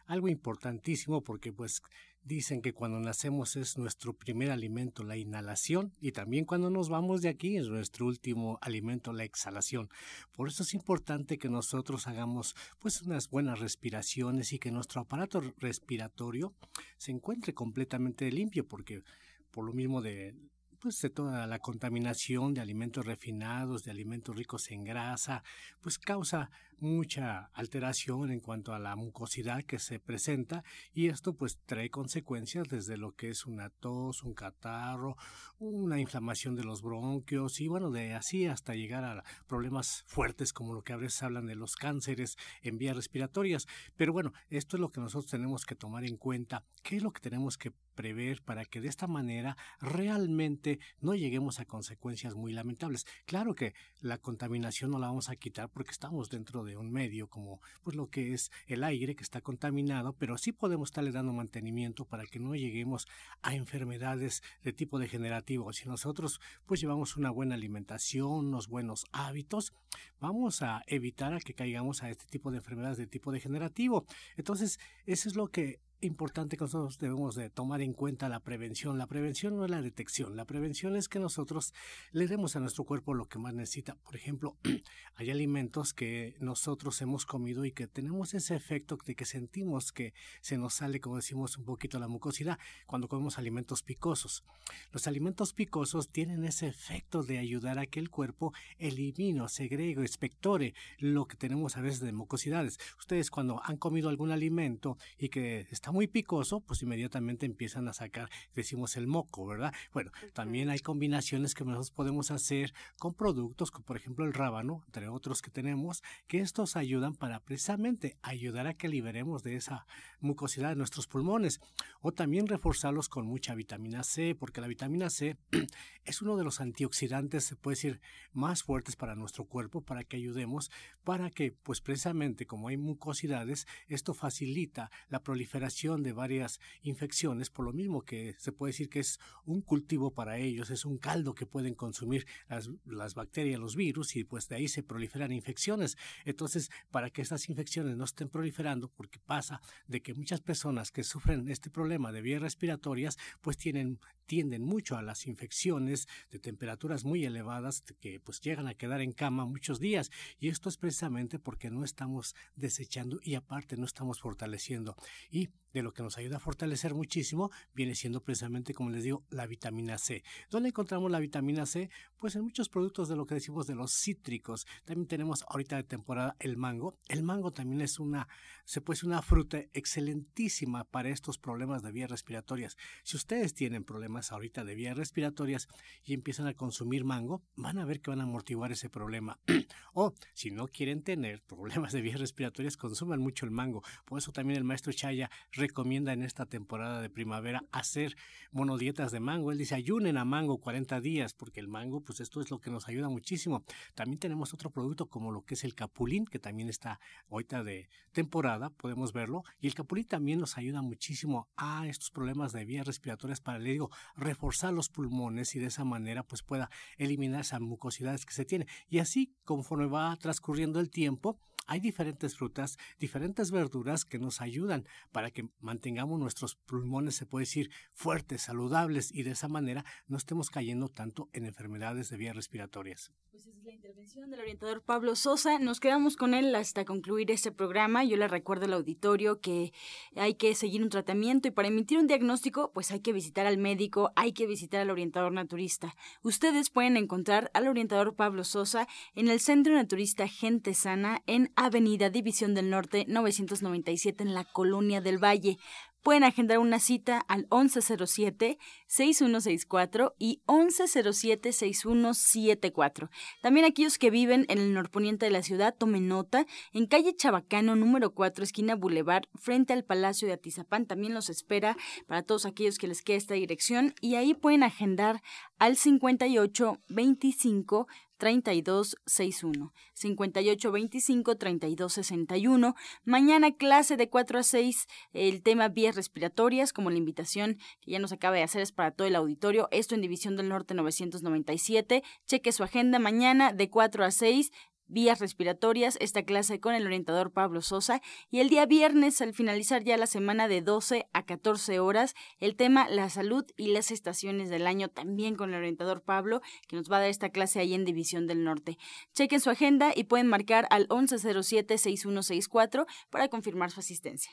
algo 0.06 0.28
importantísimo 0.28 1.22
porque 1.22 1.52
pues 1.52 1.82
Dicen 2.28 2.60
que 2.60 2.74
cuando 2.74 3.00
nacemos 3.00 3.56
es 3.56 3.78
nuestro 3.78 4.12
primer 4.12 4.50
alimento, 4.50 5.02
la 5.02 5.16
inhalación, 5.16 5.94
y 5.98 6.12
también 6.12 6.44
cuando 6.44 6.68
nos 6.68 6.90
vamos 6.90 7.22
de 7.22 7.30
aquí 7.30 7.56
es 7.56 7.68
nuestro 7.68 8.04
último 8.04 8.58
alimento, 8.60 9.14
la 9.14 9.24
exhalación. 9.24 9.88
Por 10.32 10.48
eso 10.48 10.62
es 10.62 10.74
importante 10.74 11.38
que 11.38 11.48
nosotros 11.48 12.06
hagamos 12.06 12.54
pues 12.80 13.00
unas 13.00 13.30
buenas 13.30 13.60
respiraciones 13.60 14.52
y 14.52 14.58
que 14.58 14.70
nuestro 14.70 15.00
aparato 15.00 15.40
respiratorio 15.56 16.52
se 16.98 17.12
encuentre 17.12 17.54
completamente 17.54 18.30
limpio, 18.30 18.68
porque 18.68 19.02
por 19.50 19.64
lo 19.64 19.72
mismo 19.72 20.02
de 20.02 20.34
pues 20.80 21.00
de 21.00 21.10
toda 21.10 21.46
la 21.46 21.58
contaminación 21.58 22.54
de 22.54 22.60
alimentos 22.60 23.06
refinados, 23.06 23.84
de 23.84 23.90
alimentos 23.90 24.36
ricos 24.36 24.70
en 24.70 24.84
grasa, 24.84 25.42
pues 25.80 25.98
causa 25.98 26.50
mucha 26.80 27.50
alteración 27.54 28.30
en 28.30 28.40
cuanto 28.40 28.72
a 28.72 28.78
la 28.78 28.96
mucosidad 28.96 29.64
que 29.64 29.78
se 29.78 29.98
presenta 30.00 30.64
y 30.92 31.08
esto 31.08 31.34
pues 31.34 31.58
trae 31.66 31.90
consecuencias 31.90 32.68
desde 32.68 32.96
lo 32.96 33.12
que 33.12 33.30
es 33.30 33.46
una 33.46 33.70
tos, 33.70 34.22
un 34.22 34.34
catarro, 34.34 35.16
una 35.58 36.00
inflamación 36.00 36.54
de 36.54 36.64
los 36.64 36.82
bronquios 36.82 37.60
y 37.60 37.68
bueno, 37.68 37.90
de 37.90 38.14
así 38.14 38.46
hasta 38.46 38.74
llegar 38.74 39.04
a 39.04 39.24
problemas 39.46 40.04
fuertes 40.06 40.52
como 40.52 40.74
lo 40.74 40.82
que 40.82 40.92
a 40.92 40.96
veces 40.96 41.22
hablan 41.22 41.46
de 41.46 41.56
los 41.56 41.76
cánceres 41.76 42.36
en 42.62 42.78
vías 42.78 42.96
respiratorias. 42.96 43.66
Pero 43.96 44.12
bueno, 44.12 44.32
esto 44.50 44.76
es 44.76 44.80
lo 44.80 44.90
que 44.90 45.00
nosotros 45.00 45.30
tenemos 45.30 45.64
que 45.64 45.74
tomar 45.74 46.04
en 46.04 46.16
cuenta, 46.16 46.64
qué 46.82 46.96
es 46.96 47.02
lo 47.02 47.12
que 47.12 47.20
tenemos 47.20 47.58
que 47.58 47.72
prever 47.98 48.42
para 48.42 48.64
que 48.64 48.80
de 48.80 48.86
esta 48.86 49.08
manera 49.08 49.56
realmente 49.80 50.78
no 51.00 51.16
lleguemos 51.16 51.58
a 51.58 51.64
consecuencias 51.64 52.36
muy 52.36 52.52
lamentables. 52.52 53.06
Claro 53.26 53.56
que 53.56 53.74
la 54.00 54.18
contaminación 54.18 54.92
no 54.92 55.00
la 55.00 55.08
vamos 55.08 55.30
a 55.30 55.34
quitar 55.34 55.68
porque 55.68 55.90
estamos 55.90 56.30
dentro 56.30 56.62
de 56.62 56.67
un 56.76 56.90
medio 56.90 57.28
como 57.28 57.60
pues 57.82 57.96
lo 57.96 58.08
que 58.08 58.34
es 58.34 58.50
el 58.66 58.84
aire 58.84 59.16
que 59.16 59.22
está 59.22 59.40
contaminado, 59.40 60.12
pero 60.14 60.38
sí 60.38 60.52
podemos 60.52 60.90
estarle 60.90 61.12
dando 61.12 61.32
mantenimiento 61.32 62.04
para 62.04 62.26
que 62.26 62.38
no 62.38 62.54
lleguemos 62.54 63.06
a 63.42 63.54
enfermedades 63.54 64.42
de 64.62 64.72
tipo 64.72 64.98
degenerativo. 64.98 65.72
Si 65.72 65.88
nosotros 65.88 66.40
pues 66.66 66.80
llevamos 66.80 67.16
una 67.16 67.30
buena 67.30 67.54
alimentación, 67.54 68.46
unos 68.46 68.68
buenos 68.68 69.06
hábitos, 69.12 69.72
vamos 70.20 70.62
a 70.62 70.82
evitar 70.86 71.32
a 71.34 71.40
que 71.40 71.54
caigamos 71.54 72.02
a 72.02 72.10
este 72.10 72.26
tipo 72.26 72.50
de 72.50 72.58
enfermedades 72.58 72.98
de 72.98 73.06
tipo 73.06 73.32
degenerativo. 73.32 74.06
Entonces, 74.36 74.78
eso 75.06 75.28
es 75.28 75.36
lo 75.36 75.48
que 75.48 75.80
importante 76.00 76.56
que 76.56 76.64
nosotros 76.64 76.98
debemos 76.98 77.34
de 77.34 77.50
tomar 77.50 77.80
en 77.82 77.92
cuenta 77.92 78.28
la 78.28 78.40
prevención. 78.40 78.98
La 78.98 79.06
prevención 79.06 79.56
no 79.56 79.64
es 79.64 79.70
la 79.70 79.82
detección, 79.82 80.36
la 80.36 80.44
prevención 80.44 80.96
es 80.96 81.08
que 81.08 81.18
nosotros 81.18 81.74
le 82.12 82.28
demos 82.28 82.54
a 82.54 82.60
nuestro 82.60 82.84
cuerpo 82.84 83.14
lo 83.14 83.26
que 83.26 83.38
más 83.38 83.54
necesita. 83.54 83.96
Por 83.96 84.14
ejemplo, 84.14 84.56
hay 85.16 85.30
alimentos 85.30 85.94
que 85.94 86.36
nosotros 86.40 87.00
hemos 87.02 87.26
comido 87.26 87.64
y 87.64 87.72
que 87.72 87.88
tenemos 87.88 88.34
ese 88.34 88.54
efecto 88.54 88.98
de 89.04 89.14
que 89.14 89.24
sentimos 89.24 89.92
que 89.92 90.14
se 90.40 90.56
nos 90.56 90.74
sale, 90.74 91.00
como 91.00 91.16
decimos, 91.16 91.58
un 91.58 91.64
poquito 91.64 91.98
la 91.98 92.08
mucosidad 92.08 92.58
cuando 92.86 93.08
comemos 93.08 93.38
alimentos 93.38 93.82
picosos. 93.82 94.44
Los 94.92 95.06
alimentos 95.06 95.52
picosos 95.52 96.10
tienen 96.10 96.44
ese 96.44 96.68
efecto 96.68 97.22
de 97.22 97.38
ayudar 97.38 97.78
a 97.78 97.86
que 97.86 98.00
el 98.00 98.10
cuerpo 98.10 98.52
elimine, 98.78 99.48
segregue, 99.48 100.02
expectore 100.02 100.74
lo 100.98 101.26
que 101.26 101.36
tenemos 101.36 101.76
a 101.76 101.80
veces 101.80 102.00
de 102.00 102.12
mucosidades. 102.12 102.78
Ustedes 102.98 103.30
cuando 103.30 103.60
han 103.64 103.76
comido 103.76 104.08
algún 104.08 104.30
alimento 104.30 104.96
y 105.18 105.28
que 105.28 105.66
está 105.70 105.87
muy 105.92 106.06
picoso, 106.06 106.60
pues 106.60 106.82
inmediatamente 106.82 107.46
empiezan 107.46 107.88
a 107.88 107.92
sacar, 107.92 108.30
decimos 108.54 108.96
el 108.96 109.06
moco, 109.06 109.46
¿verdad? 109.46 109.74
Bueno, 109.92 110.10
también 110.32 110.70
hay 110.70 110.80
combinaciones 110.80 111.54
que 111.54 111.64
nosotros 111.64 111.90
podemos 111.90 112.30
hacer 112.30 112.74
con 112.98 113.14
productos, 113.14 113.70
como 113.70 113.84
por 113.84 113.96
ejemplo 113.96 114.24
el 114.24 114.32
rábano, 114.32 114.82
entre 114.86 115.08
otros 115.08 115.42
que 115.42 115.50
tenemos, 115.50 116.02
que 116.26 116.40
estos 116.40 116.76
ayudan 116.76 117.14
para 117.14 117.40
precisamente 117.40 118.16
ayudar 118.22 118.66
a 118.66 118.74
que 118.74 118.88
liberemos 118.88 119.42
de 119.42 119.56
esa 119.56 119.86
mucosidad 120.20 120.70
de 120.70 120.76
nuestros 120.76 121.06
pulmones. 121.06 121.60
O 122.00 122.12
también 122.12 122.46
reforzarlos 122.46 123.08
con 123.08 123.26
mucha 123.26 123.54
vitamina 123.54 124.02
C, 124.02 124.34
porque 124.34 124.60
la 124.60 124.68
vitamina 124.68 125.10
C 125.10 125.36
es 126.04 126.22
uno 126.22 126.36
de 126.36 126.44
los 126.44 126.60
antioxidantes, 126.60 127.44
se 127.44 127.56
puede 127.56 127.76
decir, 127.76 128.00
más 128.32 128.62
fuertes 128.62 128.96
para 128.96 129.14
nuestro 129.14 129.44
cuerpo, 129.44 129.82
para 129.82 130.04
que 130.04 130.16
ayudemos, 130.16 130.70
para 131.04 131.30
que, 131.30 131.52
pues 131.52 131.80
precisamente 131.80 132.46
como 132.46 132.68
hay 132.68 132.76
mucosidades, 132.76 133.66
esto 133.88 134.14
facilita 134.14 134.90
la 135.08 135.22
proliferación 135.22 135.77
de 135.86 136.12
varias 136.12 136.58
infecciones, 136.82 137.50
por 137.50 137.64
lo 137.64 137.72
mismo 137.72 138.02
que 138.02 138.34
se 138.38 138.50
puede 138.50 138.70
decir 138.70 138.88
que 138.88 138.98
es 138.98 139.20
un 139.44 139.62
cultivo 139.62 140.12
para 140.12 140.38
ellos, 140.38 140.70
es 140.70 140.84
un 140.84 140.98
caldo 140.98 141.34
que 141.34 141.46
pueden 141.46 141.74
consumir 141.74 142.26
las, 142.48 142.68
las 142.84 143.14
bacterias, 143.14 143.60
los 143.60 143.76
virus, 143.76 144.16
y 144.16 144.24
pues 144.24 144.48
de 144.48 144.56
ahí 144.56 144.66
se 144.66 144.82
proliferan 144.82 145.30
infecciones. 145.30 145.96
Entonces, 146.24 146.70
para 146.90 147.10
que 147.10 147.22
estas 147.22 147.48
infecciones 147.48 147.96
no 147.96 148.04
estén 148.04 148.28
proliferando, 148.28 148.88
porque 148.88 149.20
pasa 149.20 149.60
de 149.86 150.02
que 150.02 150.14
muchas 150.14 150.40
personas 150.40 150.90
que 150.90 151.04
sufren 151.04 151.48
este 151.48 151.70
problema 151.70 152.10
de 152.10 152.22
vías 152.22 152.42
respiratorias, 152.42 153.16
pues 153.40 153.56
tienen 153.56 154.00
tienden 154.28 154.62
mucho 154.62 154.96
a 154.96 155.02
las 155.02 155.26
infecciones 155.26 156.06
de 156.30 156.38
temperaturas 156.38 157.04
muy 157.04 157.24
elevadas 157.24 157.82
que 157.98 158.20
pues 158.20 158.40
llegan 158.42 158.68
a 158.68 158.74
quedar 158.74 159.00
en 159.00 159.12
cama 159.12 159.46
muchos 159.46 159.80
días 159.80 160.10
y 160.38 160.48
esto 160.48 160.68
es 160.68 160.76
precisamente 160.76 161.38
porque 161.38 161.70
no 161.70 161.82
estamos 161.82 162.36
desechando 162.54 163.18
y 163.22 163.34
aparte 163.34 163.78
no 163.78 163.86
estamos 163.86 164.20
fortaleciendo 164.20 164.94
y 165.30 165.48
de 165.72 165.82
lo 165.82 165.92
que 165.92 166.02
nos 166.02 166.18
ayuda 166.18 166.36
a 166.36 166.40
fortalecer 166.40 166.94
muchísimo 166.94 167.50
viene 167.74 167.94
siendo 167.94 168.22
precisamente, 168.22 168.74
como 168.74 168.90
les 168.90 169.04
digo, 169.04 169.24
la 169.30 169.46
vitamina 169.46 169.98
C. 169.98 170.22
¿Dónde 170.50 170.70
encontramos 170.70 171.10
la 171.10 171.20
vitamina 171.20 171.66
C? 171.66 171.90
Pues 172.18 172.36
en 172.36 172.42
muchos 172.42 172.68
productos 172.68 173.08
de 173.08 173.16
lo 173.16 173.26
que 173.26 173.34
decimos 173.34 173.66
de 173.66 173.74
los 173.74 173.92
cítricos. 173.92 174.66
También 174.84 175.08
tenemos 175.08 175.44
ahorita 175.48 175.76
de 175.76 175.84
temporada 175.84 176.36
el 176.38 176.56
mango. 176.56 176.98
El 177.08 177.22
mango 177.22 177.52
también 177.52 177.80
es 177.80 177.98
una, 177.98 178.28
se 178.64 178.80
puede 178.80 178.98
una 179.04 179.22
fruta 179.22 179.58
excelentísima 179.72 180.84
para 180.84 181.10
estos 181.10 181.38
problemas 181.38 181.82
de 181.82 181.92
vías 181.92 182.10
respiratorias. 182.10 182.76
Si 183.04 183.16
ustedes 183.16 183.54
tienen 183.54 183.84
problemas 184.18 184.32
ahorita 184.32 184.64
de 184.64 184.74
vías 184.74 184.96
respiratorias 184.96 185.68
y 186.04 186.14
empiezan 186.14 186.46
a 186.46 186.54
consumir 186.54 187.04
mango, 187.04 187.42
van 187.56 187.78
a 187.78 187.84
ver 187.84 188.00
que 188.00 188.10
van 188.10 188.20
a 188.20 188.24
amortiguar 188.24 188.72
ese 188.72 188.90
problema. 188.90 189.38
o 189.94 190.12
si 190.34 190.50
no 190.50 190.66
quieren 190.66 191.02
tener 191.02 191.40
problemas 191.46 191.92
de 191.92 192.00
vías 192.00 192.18
respiratorias, 192.18 192.76
consuman 192.76 193.20
mucho 193.20 193.46
el 193.46 193.52
mango. 193.52 193.82
Por 194.04 194.18
eso 194.18 194.32
también 194.32 194.58
el 194.58 194.64
maestro 194.64 194.92
Chaya 194.92 195.30
recomienda 195.52 196.12
en 196.12 196.22
esta 196.22 196.46
temporada 196.46 197.00
de 197.00 197.10
primavera 197.10 197.64
hacer 197.70 198.16
monodietas 198.50 199.12
de 199.12 199.20
mango. 199.20 199.52
Él 199.52 199.58
dice 199.58 199.74
ayunen 199.74 200.16
a 200.16 200.24
mango 200.24 200.58
40 200.58 201.00
días 201.00 201.34
porque 201.34 201.60
el 201.60 201.68
mango 201.68 202.00
pues 202.00 202.20
esto 202.20 202.40
es 202.40 202.50
lo 202.50 202.60
que 202.60 202.70
nos 202.70 202.88
ayuda 202.88 203.08
muchísimo. 203.08 203.64
También 203.94 204.18
tenemos 204.18 204.52
otro 204.52 204.70
producto 204.70 205.06
como 205.06 205.30
lo 205.30 205.42
que 205.42 205.54
es 205.54 205.64
el 205.64 205.74
capulín 205.74 206.24
que 206.26 206.38
también 206.38 206.68
está 206.68 206.98
ahorita 207.30 207.62
de 207.62 207.88
temporada, 208.12 208.70
podemos 208.70 209.12
verlo. 209.12 209.44
Y 209.60 209.68
el 209.68 209.74
capulín 209.74 210.06
también 210.06 210.40
nos 210.40 210.58
ayuda 210.58 210.82
muchísimo 210.82 211.48
a 211.56 211.86
estos 211.86 212.10
problemas 212.10 212.52
de 212.52 212.64
vías 212.64 212.86
respiratorias 212.86 213.40
para, 213.40 213.58
le 213.58 213.70
digo, 213.70 213.90
reforzar 214.16 214.72
los 214.72 214.88
pulmones 214.88 215.54
y 215.54 215.58
de 215.58 215.66
esa 215.66 215.84
manera 215.84 216.22
pues 216.22 216.42
pueda 216.42 216.70
eliminar 216.96 217.40
esas 217.40 217.60
mucosidades 217.60 218.26
que 218.26 218.34
se 218.34 218.44
tiene. 218.44 218.66
Y 218.88 218.98
así 218.98 219.34
conforme 219.44 219.86
va 219.86 220.16
transcurriendo 220.16 220.80
el 220.80 220.90
tiempo, 220.90 221.38
hay 221.68 221.80
diferentes 221.80 222.36
frutas, 222.36 222.78
diferentes 222.98 223.50
verduras 223.50 224.04
que 224.04 224.18
nos 224.18 224.40
ayudan 224.40 224.86
para 225.12 225.30
que 225.30 225.48
mantengamos 225.60 226.18
nuestros 226.18 226.56
pulmones, 226.56 227.14
se 227.14 227.26
puede 227.26 227.42
decir, 227.42 227.70
fuertes, 227.92 228.42
saludables 228.42 229.14
y 229.14 229.22
de 229.22 229.32
esa 229.32 229.48
manera 229.48 229.84
no 230.06 230.16
estemos 230.16 230.50
cayendo 230.50 230.88
tanto 230.88 231.28
en 231.32 231.44
enfermedades 231.44 232.08
de 232.08 232.16
vías 232.16 232.34
respiratorias. 232.34 233.12
Pues 233.30 233.46
esa 233.46 233.58
es 233.58 233.64
la 233.64 233.72
intervención 233.72 234.30
del 234.30 234.40
orientador 234.40 234.82
Pablo 234.82 235.14
Sosa. 235.14 235.58
Nos 235.58 235.78
quedamos 235.78 236.16
con 236.16 236.32
él 236.32 236.54
hasta 236.54 236.86
concluir 236.86 237.30
este 237.30 237.52
programa. 237.52 238.02
Yo 238.02 238.16
le 238.16 238.26
recuerdo 238.26 238.64
al 238.64 238.72
auditorio 238.72 239.40
que 239.40 239.72
hay 240.16 240.34
que 240.34 240.54
seguir 240.54 240.82
un 240.82 240.88
tratamiento 240.88 241.46
y 241.46 241.50
para 241.50 241.68
emitir 241.68 241.98
un 241.98 242.06
diagnóstico, 242.06 242.72
pues 242.72 242.90
hay 242.90 243.00
que 243.00 243.12
visitar 243.12 243.46
al 243.46 243.58
médico, 243.58 244.10
hay 244.16 244.32
que 244.32 244.46
visitar 244.46 244.80
al 244.80 244.90
orientador 244.90 245.32
naturista. 245.32 245.94
Ustedes 246.22 246.70
pueden 246.70 246.96
encontrar 246.96 247.50
al 247.52 247.68
orientador 247.68 248.16
Pablo 248.16 248.42
Sosa 248.42 248.88
en 249.14 249.28
el 249.28 249.38
Centro 249.38 249.74
Naturista 249.74 250.26
Gente 250.26 250.72
Sana 250.72 251.22
en 251.26 251.52
Avenida 251.58 252.08
División 252.08 252.54
del 252.54 252.70
Norte 252.70 253.04
997 253.08 254.22
en 254.22 254.32
la 254.32 254.44
Colonia 254.44 255.00
del 255.00 255.18
Valle. 255.18 255.58
Pueden 256.04 256.22
agendar 256.22 256.60
una 256.60 256.78
cita 256.78 257.18
al 257.26 257.48
1107-6164 257.48 260.14
y 260.18 260.40
1107-6174. 260.46 263.10
También 263.42 263.66
aquellos 263.66 263.98
que 263.98 264.10
viven 264.10 264.46
en 264.48 264.58
el 264.58 264.72
norponiente 264.72 265.26
de 265.26 265.32
la 265.32 265.42
ciudad, 265.42 265.74
tomen 265.76 266.06
nota, 266.06 266.46
en 266.72 266.86
calle 266.86 267.16
Chabacano, 267.16 267.74
número 267.74 268.14
4, 268.14 268.44
esquina 268.44 268.76
Boulevard, 268.76 269.24
frente 269.34 269.72
al 269.72 269.84
Palacio 269.84 270.28
de 270.28 270.34
Atizapán. 270.34 270.86
También 270.86 271.12
los 271.12 271.28
espera 271.28 271.76
para 272.06 272.22
todos 272.22 272.46
aquellos 272.46 272.78
que 272.78 272.86
les 272.86 273.02
quede 273.02 273.16
esta 273.16 273.34
dirección 273.34 273.96
y 274.00 274.14
ahí 274.14 274.34
pueden 274.34 274.62
agendar 274.62 275.20
al 275.58 275.76
58 275.76 276.80
25 276.88 277.86
3261 278.18 279.72
5825 279.94 281.36
3261 281.36 282.74
mañana 283.04 283.52
clase 283.52 283.96
de 283.96 284.08
4 284.08 284.38
a 284.40 284.42
6 284.42 284.86
el 285.12 285.42
tema 285.42 285.68
vías 285.68 285.94
respiratorias 285.94 286.72
como 286.72 286.90
la 286.90 286.98
invitación 286.98 287.58
que 287.80 287.92
ya 287.92 287.98
nos 287.98 288.12
acaba 288.12 288.36
de 288.36 288.42
hacer 288.42 288.62
es 288.62 288.72
para 288.72 288.90
todo 288.90 289.06
el 289.06 289.16
auditorio. 289.16 289.68
Esto 289.70 289.94
en 289.94 290.02
División 290.02 290.36
del 290.36 290.48
Norte 290.48 290.74
997 290.74 292.02
cheque 292.26 292.52
su 292.52 292.64
agenda 292.64 292.98
mañana 292.98 293.52
de 293.52 293.70
4 293.70 294.04
a 294.04 294.10
6 294.10 294.50
vías 294.88 295.20
respiratorias, 295.20 295.96
esta 296.00 296.24
clase 296.24 296.60
con 296.60 296.74
el 296.74 296.86
orientador 296.86 297.32
Pablo 297.32 297.62
Sosa. 297.62 298.00
Y 298.30 298.40
el 298.40 298.48
día 298.48 298.66
viernes, 298.66 299.20
al 299.20 299.34
finalizar 299.34 299.84
ya 299.84 299.96
la 299.96 300.06
semana 300.06 300.48
de 300.48 300.62
12 300.62 301.08
a 301.12 301.24
14 301.24 301.78
horas, 301.78 302.14
el 302.38 302.56
tema 302.56 302.88
la 302.88 303.08
salud 303.10 303.44
y 303.56 303.68
las 303.68 303.90
estaciones 303.90 304.50
del 304.50 304.66
año, 304.66 304.88
también 304.88 305.36
con 305.36 305.50
el 305.50 305.56
orientador 305.56 306.02
Pablo, 306.02 306.40
que 306.66 306.76
nos 306.76 306.90
va 306.90 306.96
a 306.96 307.00
dar 307.00 307.10
esta 307.10 307.30
clase 307.30 307.60
ahí 307.60 307.74
en 307.74 307.84
División 307.84 308.26
del 308.26 308.42
Norte. 308.44 308.78
Chequen 309.14 309.40
su 309.40 309.50
agenda 309.50 309.92
y 309.94 310.04
pueden 310.04 310.26
marcar 310.26 310.66
al 310.70 310.88
1107-6164 310.88 312.86
para 313.10 313.28
confirmar 313.28 313.70
su 313.70 313.80
asistencia. 313.80 314.32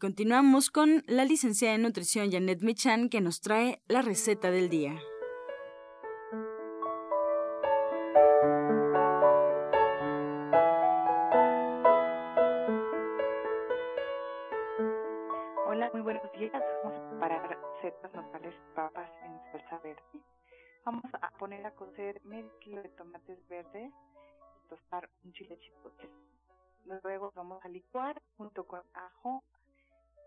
continuamos 0.00 0.70
con 0.70 1.04
la 1.06 1.26
licenciada 1.26 1.74
en 1.74 1.82
nutrición 1.82 2.32
Janet 2.32 2.62
Michan 2.62 3.10
que 3.10 3.20
nos 3.20 3.42
trae 3.42 3.82
la 3.86 4.00
receta 4.00 4.50
del 4.50 4.70
día. 4.70 4.94
Hola, 15.66 15.90
muy 15.92 16.00
buenos 16.00 16.32
días. 16.32 16.62
Vamos 16.82 16.98
a 16.98 17.10
preparar 17.10 17.60
recetas 17.82 18.14
nopales 18.14 18.54
papas 18.74 19.10
en 19.22 19.52
salsa 19.52 19.78
verde. 19.84 20.00
Vamos 20.86 21.04
a 21.20 21.30
poner 21.38 21.64
a 21.66 21.74
cocer 21.74 22.22
medio 22.24 22.50
kilo 22.60 22.82
de 22.82 22.88
tomates 22.88 23.38
verdes 23.48 23.92
y 23.92 24.68
tostar 24.68 25.10
un 25.24 25.32
chile 25.34 25.58
chipotle. 25.58 26.08
Luego 26.86 27.32
vamos 27.36 27.62
a 27.62 27.68
licuar 27.68 28.20
junto 28.38 28.66
con 28.66 28.80
ajo, 28.94 29.44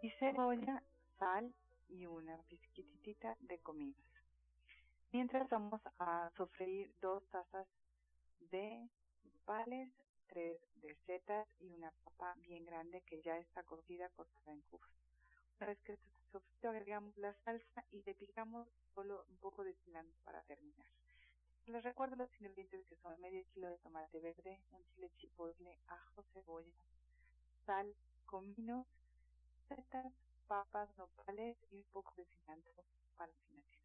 y 0.03 0.11
cebolla, 0.19 0.83
sal 1.17 1.53
y 1.87 2.05
una 2.05 2.37
pizquitita 2.49 3.37
de 3.39 3.57
comida. 3.59 3.95
Mientras 5.13 5.49
vamos 5.49 5.79
a 5.97 6.29
sofreír 6.35 6.93
dos 6.99 7.23
tazas 7.29 7.65
de 8.51 8.85
nopales, 9.23 9.89
tres 10.27 10.59
de 10.81 10.93
setas 11.05 11.47
y 11.61 11.69
una 11.69 11.89
papa 12.03 12.35
bien 12.41 12.65
grande 12.65 13.01
que 13.03 13.21
ya 13.21 13.37
está 13.37 13.63
cocida 13.63 14.09
cortada 14.09 14.51
en 14.51 14.59
cubos. 14.63 14.89
Una 15.61 15.67
vez 15.67 15.79
que 15.85 15.93
está 15.93 16.05
sofrito 16.33 16.67
agregamos 16.67 17.17
la 17.17 17.33
salsa 17.45 17.85
y 17.93 18.03
le 18.03 18.13
picamos 18.13 18.67
solo 18.93 19.23
un 19.29 19.37
poco 19.37 19.63
de 19.63 19.73
cilantro 19.85 20.17
para 20.25 20.41
terminar. 20.41 20.87
Les 21.67 21.81
recuerdo 21.81 22.17
los 22.17 22.41
ingredientes 22.41 22.85
que 22.87 22.97
son 22.97 23.21
medio 23.21 23.45
kilo 23.53 23.69
de 23.69 23.77
tomate 23.77 24.19
verde, 24.19 24.59
un 24.73 24.83
chile 24.83 25.09
chipotle, 25.15 25.79
ajo, 25.87 26.23
cebolla, 26.33 26.83
sal, 27.65 27.95
comino, 28.25 28.85
papas, 30.47 30.89
nopales 30.97 31.57
y 31.71 31.77
un 31.77 31.83
poco 31.91 32.13
de 32.17 32.25
cilantro 32.25 32.73
para 33.17 33.31
finalizar. 33.47 33.79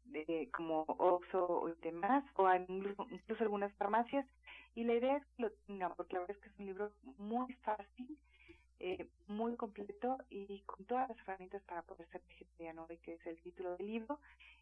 de, 0.05 0.49
como 0.53 0.85
Oxxo 0.87 1.67
y 1.69 1.81
demás 1.81 2.23
o 2.37 2.47
incluso 2.53 3.43
algunas 3.43 3.73
farmacias 3.73 4.25
y 4.75 4.85
la 4.85 4.93
idea 4.93 5.17
es 5.17 5.25
que 5.35 5.43
lo 5.43 5.51
tengan 5.67 5.93
porque 5.97 6.13
la 6.13 6.21
verdad 6.21 6.37
es 6.37 6.43
que 6.43 6.49
es 6.49 6.59
un 6.59 6.65
libro 6.67 6.91
muy 7.17 7.53
fácil 7.65 8.17
eh, 8.83 9.05
muy 9.27 9.55
completo 9.57 10.17
y 10.31 10.59
con 10.61 10.83
todas 10.85 11.07
las 11.07 11.17
herramientas 11.19 11.61
para 11.67 11.83
poder 11.83 12.07
ser 12.07 12.21
vegetariano, 12.27 12.87
que 13.03 13.13
es 13.13 13.27
el 13.27 13.39
título 13.41 13.77
del 13.77 13.85
libro. 13.85 14.19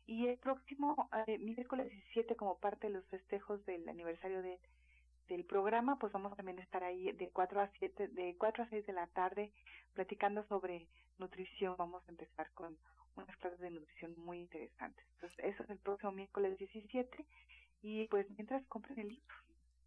Y 0.07 0.27
el 0.27 0.37
próximo 0.37 1.09
eh, 1.25 1.37
miércoles 1.37 1.89
17, 1.89 2.35
como 2.35 2.57
parte 2.57 2.87
de 2.87 2.95
los 2.95 3.05
festejos 3.05 3.65
del 3.65 3.87
aniversario 3.87 4.41
de 4.41 4.59
del 5.29 5.45
programa, 5.45 5.97
pues 5.97 6.11
vamos 6.11 6.35
también 6.35 6.59
a 6.59 6.63
estar 6.63 6.83
ahí 6.83 7.11
de 7.13 7.29
4 7.29 7.61
a 7.61 7.69
7, 7.79 8.07
de 8.09 8.35
4 8.37 8.63
a 8.63 8.69
6 8.69 8.85
de 8.85 8.93
la 8.93 9.07
tarde 9.07 9.51
platicando 9.93 10.43
sobre 10.47 10.87
nutrición. 11.19 11.75
Vamos 11.77 12.03
a 12.07 12.11
empezar 12.11 12.51
con 12.53 12.77
unas 13.15 13.37
clases 13.37 13.59
de 13.59 13.69
nutrición 13.69 14.15
muy 14.17 14.39
interesantes. 14.39 15.05
Entonces, 15.13 15.39
eso 15.45 15.63
es 15.63 15.69
el 15.69 15.77
próximo 15.77 16.11
miércoles 16.11 16.57
17 16.57 17.25
y 17.81 18.07
pues 18.07 18.27
mientras 18.31 18.65
compren 18.65 18.99
el 18.99 19.09
libro. 19.09 19.35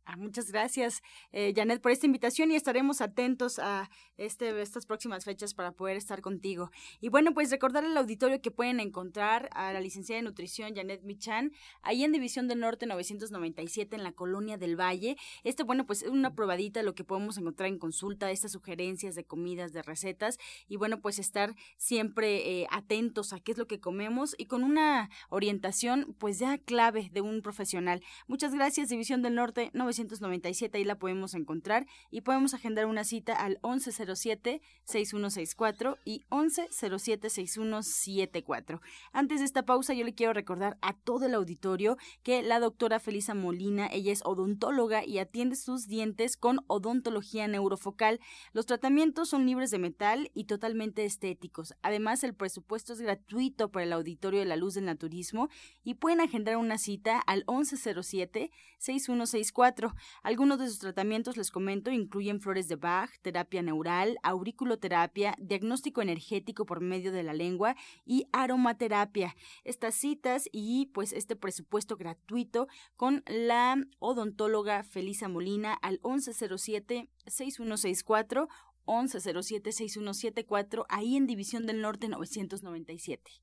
Ah, 0.05 0.17
muchas 0.17 0.51
gracias, 0.51 1.01
eh, 1.31 1.53
Janet, 1.55 1.81
por 1.81 1.93
esta 1.93 2.07
invitación 2.07 2.51
y 2.51 2.57
estaremos 2.57 3.01
atentos 3.01 3.61
a 3.61 3.89
este, 4.17 4.61
estas 4.61 4.85
próximas 4.85 5.25
fechas 5.25 5.55
para 5.55 5.71
poder 5.71 5.97
estar 5.97 6.21
contigo. 6.23 6.73
Y 7.01 7.09
bueno, 7.09 7.33
pues 7.35 7.53
recordar 7.53 7.85
al 7.85 7.97
auditorio 7.97 8.43
que 8.43 8.51
pueden 8.51 8.81
encontrar 8.81 9.49
a 9.53 9.73
la 9.73 9.81
licenciada 9.81 10.21
de 10.21 10.25
nutrición 10.25 10.75
Janet 10.75 11.05
Michan 11.05 11.53
ahí 11.83 12.03
en 12.03 12.11
División 12.11 12.49
del 12.49 12.59
Norte 12.59 12.87
997 12.87 13.95
en 13.95 14.03
la 14.03 14.11
Colonia 14.11 14.57
del 14.59 14.75
Valle. 14.75 15.17
Este, 15.45 15.63
bueno, 15.63 15.87
pues 15.87 16.03
es 16.03 16.09
una 16.09 16.35
probadita 16.35 16.81
de 16.81 16.85
lo 16.85 16.97
que 16.97 17.05
podemos 17.05 17.39
encontrar 17.39 17.69
en 17.69 17.79
consulta, 17.79 18.29
estas 18.33 18.51
sugerencias 18.51 19.15
de 19.15 19.23
comidas, 19.23 19.73
de 19.73 19.83
recetas 19.83 20.39
y 20.67 20.79
bueno, 20.79 21.01
pues 21.01 21.21
estar 21.21 21.55
siempre 21.77 22.63
eh, 22.63 22.67
atentos 22.73 23.33
a 23.33 23.39
qué 23.39 23.53
es 23.53 23.59
lo 23.59 23.69
que 23.69 23.79
comemos 23.79 24.35
y 24.37 24.47
con 24.47 24.65
una 24.65 25.11
orientación 25.29 26.17
pues 26.19 26.41
ya 26.41 26.59
clave 26.59 27.09
de 27.13 27.21
un 27.21 27.41
profesional. 27.41 28.03
Muchas 28.27 28.53
gracias, 28.53 28.89
División 28.89 29.23
del 29.23 29.37
Norte 29.37 29.71
997 29.75 29.92
1997, 29.99 30.79
ahí 30.79 30.85
la 30.85 30.99
podemos 30.99 31.35
encontrar 31.35 31.87
y 32.11 32.23
podemos 32.23 32.55
agendar 32.55 32.87
una 32.87 33.05
cita 33.05 33.35
al 33.35 33.61
1107-6164 33.63 35.99
y 36.05 36.23
1107-6174. 36.31 38.81
Antes 39.13 39.41
de 39.41 39.45
esta 39.45 39.65
pausa, 39.65 39.93
yo 39.95 40.05
le 40.05 40.15
quiero 40.15 40.33
recordar 40.33 40.79
a 40.81 40.95
todo 40.95 41.27
el 41.27 41.35
auditorio 41.35 41.99
que 42.23 42.43
la 42.43 42.61
doctora 42.61 43.01
Felisa 43.01 43.35
Molina, 43.35 43.89
ella 43.93 44.13
es 44.13 44.23
odontóloga 44.25 45.05
y 45.05 45.19
atiende 45.19 45.57
sus 45.57 45.87
dientes 45.87 46.37
con 46.37 46.61
odontología 46.67 47.49
neurofocal. 47.49 48.21
Los 48.53 48.67
tratamientos 48.67 49.29
son 49.29 49.47
libres 49.47 49.71
de 49.71 49.79
metal 49.79 50.31
y 50.35 50.45
totalmente 50.45 51.05
estéticos. 51.05 51.75
Además, 51.83 52.25
el 52.25 52.35
presupuesto 52.35 52.93
es 52.93 53.01
gratuito 53.01 53.71
para 53.71 53.85
el 53.85 53.93
auditorio 53.93 54.41
de 54.41 54.47
la 54.47 54.57
luz 54.57 54.75
del 54.75 54.87
naturismo 54.87 55.49
y 55.85 55.95
pueden 55.95 56.21
agendar 56.21 56.57
una 56.57 56.79
cita 56.79 57.19
al 57.19 57.47
1107-6164 57.47 59.82
algunos 60.23 60.59
de 60.59 60.69
sus 60.69 60.79
tratamientos, 60.79 61.37
les 61.37 61.51
comento, 61.51 61.91
incluyen 61.91 62.41
flores 62.41 62.69
de 62.69 62.77
Bach, 62.77 63.11
terapia 63.23 63.63
neural, 63.63 64.19
auriculoterapia, 64.23 65.35
diagnóstico 65.39 66.03
energético 66.03 66.67
por 66.67 66.81
medio 66.81 67.13
de 67.13 67.23
la 67.23 67.33
lengua 67.33 67.77
y 68.05 68.27
aromaterapia. 68.33 69.35
Estas 69.65 69.95
citas 69.95 70.49
y 70.53 70.87
pues 70.95 71.13
este 71.13 71.37
presupuesto 71.37 71.97
gratuito 71.97 72.69
con 72.97 73.23
la 73.27 73.77
odontóloga 73.99 74.83
Felisa 74.85 75.29
Molina 75.29 75.75
al 75.75 76.01
1107 76.05 77.09
6164 77.27 78.49
1107 78.87 79.73
6174 79.73 80.87
ahí 80.89 81.17
en 81.17 81.27
División 81.27 81.67
del 81.67 81.81
Norte 81.81 82.09
997. 82.09 83.43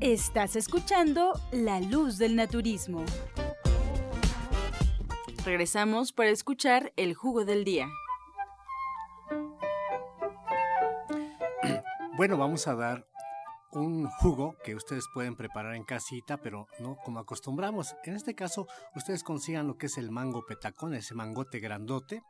Estás 0.00 0.54
escuchando 0.54 1.32
La 1.50 1.80
Luz 1.80 2.18
del 2.18 2.36
Naturismo. 2.36 3.04
Regresamos 5.44 6.12
para 6.12 6.30
escuchar 6.30 6.92
el 6.94 7.14
jugo 7.14 7.44
del 7.44 7.64
día. 7.64 7.88
Bueno, 12.16 12.36
vamos 12.36 12.68
a 12.68 12.76
dar 12.76 13.08
un 13.72 14.06
jugo 14.06 14.56
que 14.64 14.76
ustedes 14.76 15.06
pueden 15.12 15.34
preparar 15.34 15.74
en 15.74 15.82
casita, 15.82 16.36
pero 16.36 16.68
no 16.78 16.96
como 17.04 17.18
acostumbramos. 17.18 17.96
En 18.04 18.14
este 18.14 18.36
caso, 18.36 18.68
ustedes 18.94 19.24
consigan 19.24 19.66
lo 19.66 19.78
que 19.78 19.86
es 19.86 19.98
el 19.98 20.12
mango 20.12 20.46
petacón, 20.46 20.94
ese 20.94 21.14
mangote 21.14 21.58
grandote. 21.58 22.22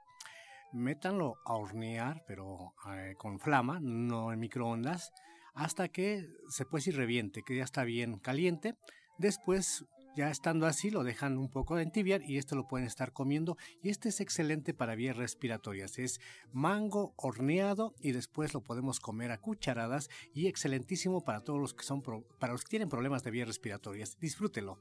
Métanlo 0.73 1.37
a 1.45 1.53
hornear, 1.53 2.25
pero 2.27 2.73
eh, 2.91 3.15
con 3.19 3.39
flama, 3.41 3.79
no 3.81 4.33
en 4.33 4.41
microondas, 4.41 5.13
hasta 5.59 5.89
que 5.89 6.25
se 6.49 6.65
puede 6.65 6.83
decir 6.83 6.97
reviente, 6.97 7.43
que 7.43 7.57
ya 7.57 7.65
está 7.65 7.83
bien 7.83 8.21
caliente. 8.21 8.77
Después 9.19 9.85
ya 10.17 10.31
estando 10.31 10.67
así, 10.67 10.91
lo 10.91 11.03
dejan 11.03 11.37
un 11.37 11.51
poco 11.51 11.75
de 11.75 11.83
entibiar 11.83 12.23
y 12.23 12.39
esto 12.39 12.55
lo 12.55 12.69
pueden 12.69 12.87
estar 12.87 13.13
comiendo. 13.13 13.57
Y 13.83 13.89
este 13.91 14.09
es 14.09 14.21
excelente 14.21 14.73
para 14.73 14.95
vías 14.95 15.17
respiratorias. 15.17 15.99
Es 15.99 16.21
mango 16.53 17.13
horneado 17.17 17.95
y 18.01 18.13
después 18.13 18.55
lo 18.55 18.63
podemos 18.63 19.01
comer 19.01 19.33
a 19.33 19.41
cucharadas 19.41 20.09
y 20.33 20.47
excelentísimo 20.47 21.25
para 21.25 21.43
todos 21.43 21.61
los 21.61 21.75
que 21.75 21.85
son 21.85 22.03
para 22.03 22.53
los 22.53 22.63
que 22.63 22.71
tienen 22.71 22.89
problemas 22.89 23.25
de 23.25 23.33
vías 23.33 23.49
respiratorias. 23.49 24.17
Disfrútelo. 24.21 24.81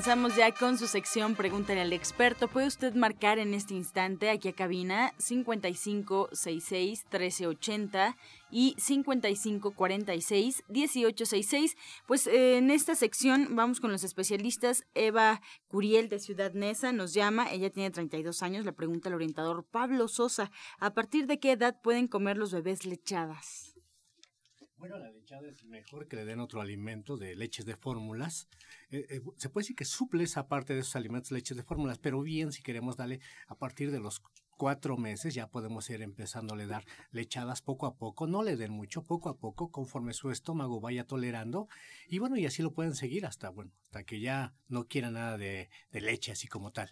Comenzamos 0.00 0.34
ya 0.34 0.50
con 0.54 0.78
su 0.78 0.86
sección 0.86 1.34
Pregúntale 1.34 1.82
al 1.82 1.92
experto. 1.92 2.48
Puede 2.48 2.68
usted 2.68 2.94
marcar 2.94 3.38
en 3.38 3.52
este 3.52 3.74
instante 3.74 4.30
aquí 4.30 4.48
a 4.48 4.54
cabina 4.54 5.12
5566 5.18 7.04
1380 7.12 8.16
y 8.50 8.74
5546 8.78 10.64
1866. 10.68 11.76
Pues 12.06 12.26
eh, 12.28 12.56
en 12.56 12.70
esta 12.70 12.94
sección 12.94 13.54
vamos 13.54 13.78
con 13.78 13.92
los 13.92 14.02
especialistas. 14.02 14.86
Eva 14.94 15.42
Curiel 15.68 16.08
de 16.08 16.18
Ciudad 16.18 16.54
Neza 16.54 16.92
nos 16.92 17.12
llama. 17.12 17.52
Ella 17.52 17.68
tiene 17.68 17.90
32 17.90 18.42
años. 18.42 18.64
Le 18.64 18.72
pregunta 18.72 19.10
al 19.10 19.16
orientador 19.16 19.66
Pablo 19.70 20.08
Sosa: 20.08 20.50
¿a 20.78 20.94
partir 20.94 21.26
de 21.26 21.38
qué 21.38 21.52
edad 21.52 21.78
pueden 21.82 22.08
comer 22.08 22.38
los 22.38 22.54
bebés 22.54 22.86
lechadas? 22.86 23.79
Bueno, 24.80 24.98
la 24.98 25.10
lechada 25.10 25.46
es 25.46 25.62
mejor 25.66 26.08
que 26.08 26.16
le 26.16 26.24
den 26.24 26.40
otro 26.40 26.62
alimento 26.62 27.18
de 27.18 27.36
leches 27.36 27.66
de 27.66 27.76
fórmulas. 27.76 28.48
Eh, 28.90 29.04
eh, 29.10 29.20
se 29.36 29.50
puede 29.50 29.64
decir 29.64 29.76
que 29.76 29.84
suple 29.84 30.24
esa 30.24 30.48
parte 30.48 30.72
de 30.72 30.80
esos 30.80 30.96
alimentos 30.96 31.32
leches 31.32 31.54
de 31.58 31.62
fórmulas, 31.62 31.98
pero 31.98 32.22
bien 32.22 32.50
si 32.50 32.62
queremos 32.62 32.96
darle 32.96 33.20
a 33.46 33.56
partir 33.56 33.90
de 33.90 34.00
los 34.00 34.22
cuatro 34.56 34.96
meses 34.96 35.34
ya 35.34 35.48
podemos 35.48 35.90
ir 35.90 36.00
empezándole 36.00 36.62
a 36.62 36.68
dar 36.68 36.84
lechadas 37.10 37.60
poco 37.60 37.84
a 37.84 37.96
poco, 37.96 38.26
no 38.26 38.42
le 38.42 38.56
den 38.56 38.72
mucho, 38.72 39.04
poco 39.04 39.28
a 39.28 39.36
poco, 39.36 39.70
conforme 39.70 40.14
su 40.14 40.30
estómago 40.30 40.80
vaya 40.80 41.06
tolerando. 41.06 41.68
Y 42.08 42.18
bueno, 42.18 42.38
y 42.38 42.46
así 42.46 42.62
lo 42.62 42.72
pueden 42.72 42.94
seguir 42.94 43.26
hasta, 43.26 43.50
bueno, 43.50 43.72
hasta 43.82 44.04
que 44.04 44.18
ya 44.18 44.54
no 44.68 44.86
quiera 44.86 45.10
nada 45.10 45.36
de 45.36 45.68
leche 45.92 46.32
así 46.32 46.48
como 46.48 46.72
tal. 46.72 46.90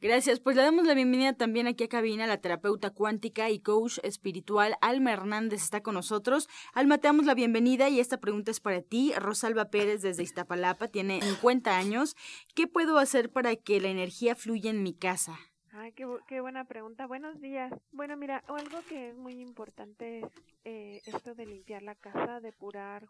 Gracias. 0.00 0.40
Pues 0.40 0.56
le 0.56 0.62
damos 0.62 0.84
la 0.84 0.92
bienvenida 0.92 1.32
también 1.32 1.66
aquí 1.66 1.84
a 1.84 1.88
cabina 1.88 2.26
la 2.26 2.36
terapeuta 2.36 2.90
cuántica 2.90 3.48
y 3.48 3.60
coach 3.60 3.98
espiritual 4.02 4.76
Alma 4.82 5.12
Hernández 5.12 5.62
está 5.62 5.82
con 5.82 5.94
nosotros. 5.94 6.48
Alma, 6.74 6.98
te 6.98 7.08
damos 7.08 7.24
la 7.24 7.34
bienvenida 7.34 7.88
y 7.88 7.98
esta 7.98 8.18
pregunta 8.18 8.50
es 8.50 8.60
para 8.60 8.82
ti. 8.82 9.14
Rosalba 9.16 9.70
Pérez 9.70 10.02
desde 10.02 10.22
Iztapalapa 10.22 10.88
tiene 10.88 11.22
50 11.22 11.78
años. 11.78 12.14
¿Qué 12.54 12.66
puedo 12.66 12.98
hacer 12.98 13.30
para 13.30 13.56
que 13.56 13.80
la 13.80 13.88
energía 13.88 14.36
fluya 14.36 14.68
en 14.68 14.82
mi 14.82 14.92
casa? 14.92 15.38
Ay, 15.72 15.92
qué, 15.92 16.40
buena 16.40 16.64
pregunta. 16.64 17.06
Buenos 17.06 17.40
días. 17.40 17.72
Bueno, 17.92 18.16
mira, 18.16 18.42
algo 18.48 18.78
que 18.88 19.10
es 19.10 19.16
muy 19.16 19.40
importante 19.40 20.20
es 20.20 20.24
eh, 20.64 21.02
esto 21.06 21.34
de 21.34 21.46
limpiar 21.46 21.82
la 21.82 21.94
casa, 21.94 22.40
depurar, 22.40 23.06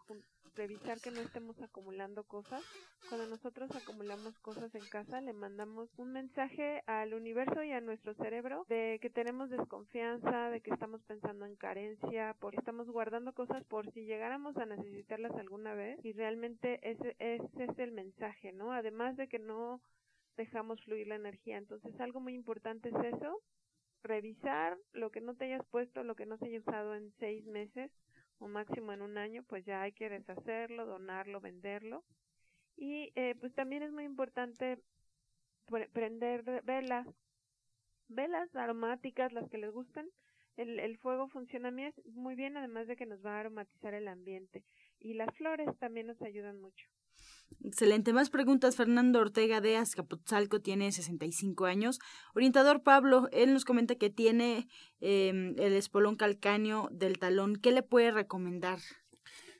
revisar 0.57 0.99
que 0.99 1.11
no 1.11 1.21
estemos 1.21 1.61
acumulando 1.61 2.23
cosas. 2.23 2.63
Cuando 3.09 3.27
nosotros 3.27 3.69
acumulamos 3.75 4.37
cosas 4.39 4.73
en 4.75 4.85
casa, 4.89 5.21
le 5.21 5.31
mandamos 5.31 5.89
un 5.97 6.11
mensaje 6.11 6.81
al 6.87 7.13
universo 7.13 7.63
y 7.63 7.71
a 7.71 7.79
nuestro 7.79 8.13
cerebro 8.15 8.65
de 8.67 8.99
que 9.01 9.09
tenemos 9.09 9.49
desconfianza, 9.49 10.49
de 10.49 10.61
que 10.61 10.71
estamos 10.71 11.01
pensando 11.03 11.45
en 11.45 11.55
carencia, 11.55 12.35
porque 12.39 12.57
estamos 12.57 12.89
guardando 12.89 13.33
cosas 13.33 13.63
por 13.65 13.89
si 13.91 14.05
llegáramos 14.05 14.57
a 14.57 14.65
necesitarlas 14.65 15.33
alguna 15.35 15.73
vez. 15.75 16.03
Y 16.03 16.13
realmente 16.13 16.79
ese, 16.81 17.15
ese 17.19 17.63
es 17.63 17.79
el 17.79 17.91
mensaje, 17.91 18.51
¿no? 18.51 18.73
Además 18.73 19.15
de 19.15 19.27
que 19.27 19.39
no 19.39 19.79
dejamos 20.35 20.83
fluir 20.83 21.07
la 21.07 21.15
energía. 21.15 21.57
Entonces, 21.57 21.99
algo 21.99 22.19
muy 22.19 22.33
importante 22.33 22.89
es 22.89 23.15
eso, 23.15 23.41
revisar 24.03 24.77
lo 24.93 25.11
que 25.11 25.21
no 25.21 25.35
te 25.35 25.45
hayas 25.45 25.65
puesto, 25.67 26.03
lo 26.03 26.15
que 26.15 26.25
no 26.25 26.37
se 26.37 26.47
haya 26.47 26.59
usado 26.59 26.95
en 26.95 27.11
seis 27.19 27.45
meses 27.45 27.91
o 28.39 28.47
máximo 28.47 28.93
en 28.93 29.01
un 29.01 29.17
año, 29.17 29.43
pues 29.43 29.65
ya 29.65 29.81
hay 29.81 29.91
que 29.91 30.09
deshacerlo, 30.09 30.85
donarlo, 30.85 31.41
venderlo. 31.41 32.03
Y 32.75 33.11
eh, 33.15 33.35
pues 33.39 33.53
también 33.53 33.83
es 33.83 33.91
muy 33.91 34.03
importante 34.03 34.79
prender 35.93 36.43
velas, 36.63 37.07
velas 38.07 38.55
aromáticas, 38.55 39.33
las 39.33 39.49
que 39.49 39.57
les 39.57 39.71
gusten. 39.71 40.09
El, 40.55 40.79
el 40.79 40.97
fuego 40.97 41.27
funciona 41.27 41.71
muy 42.05 42.35
bien, 42.35 42.57
además 42.57 42.87
de 42.87 42.95
que 42.95 43.05
nos 43.05 43.23
va 43.25 43.37
a 43.37 43.39
aromatizar 43.41 43.93
el 43.93 44.07
ambiente. 44.07 44.63
Y 44.99 45.13
las 45.13 45.35
flores 45.35 45.69
también 45.79 46.07
nos 46.07 46.21
ayudan 46.21 46.59
mucho. 46.59 46.87
Excelente. 47.63 48.13
Más 48.13 48.29
preguntas. 48.29 48.75
Fernando 48.75 49.19
Ortega 49.19 49.61
de 49.61 49.77
Azcapotzalco 49.77 50.61
tiene 50.61 50.91
65 50.91 51.65
años. 51.65 51.99
Orientador 52.33 52.81
Pablo, 52.81 53.27
él 53.31 53.53
nos 53.53 53.65
comenta 53.65 53.95
que 53.95 54.09
tiene 54.09 54.67
em, 55.01 55.53
el 55.59 55.73
espolón 55.73 56.15
calcáneo 56.15 56.89
del 56.91 57.19
talón. 57.19 57.57
¿Qué 57.57 57.71
le 57.71 57.83
puede 57.83 58.11
recomendar? 58.11 58.79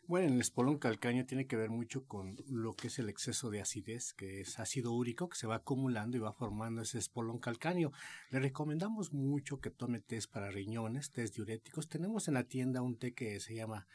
Bueno, 0.07 0.33
el 0.33 0.39
espolón 0.39 0.77
calcáneo 0.77 1.25
tiene 1.25 1.47
que 1.47 1.57
ver 1.57 1.69
mucho 1.69 2.05
con 2.05 2.37
lo 2.47 2.73
que 2.73 2.87
es 2.87 2.97
el 2.97 3.09
exceso 3.09 3.49
de 3.49 3.59
acidez, 3.59 4.13
que 4.13 4.39
es 4.39 4.57
ácido 4.57 4.93
úrico 4.93 5.27
que 5.27 5.35
se 5.35 5.47
va 5.47 5.55
acumulando 5.55 6.15
y 6.15 6.21
va 6.21 6.31
formando 6.31 6.81
ese 6.81 6.97
espolón 6.97 7.39
calcáneo. 7.39 7.91
Le 8.29 8.39
recomendamos 8.39 9.11
mucho 9.11 9.59
que 9.59 9.69
tome 9.69 9.99
test 9.99 10.31
para 10.31 10.49
riñones, 10.49 11.11
test 11.11 11.35
diuréticos. 11.35 11.89
Tenemos 11.89 12.29
en 12.29 12.35
la 12.35 12.45
tienda 12.45 12.81
un 12.81 12.97
té 12.97 13.13
que 13.13 13.41
se 13.41 13.53
llama 13.53 13.85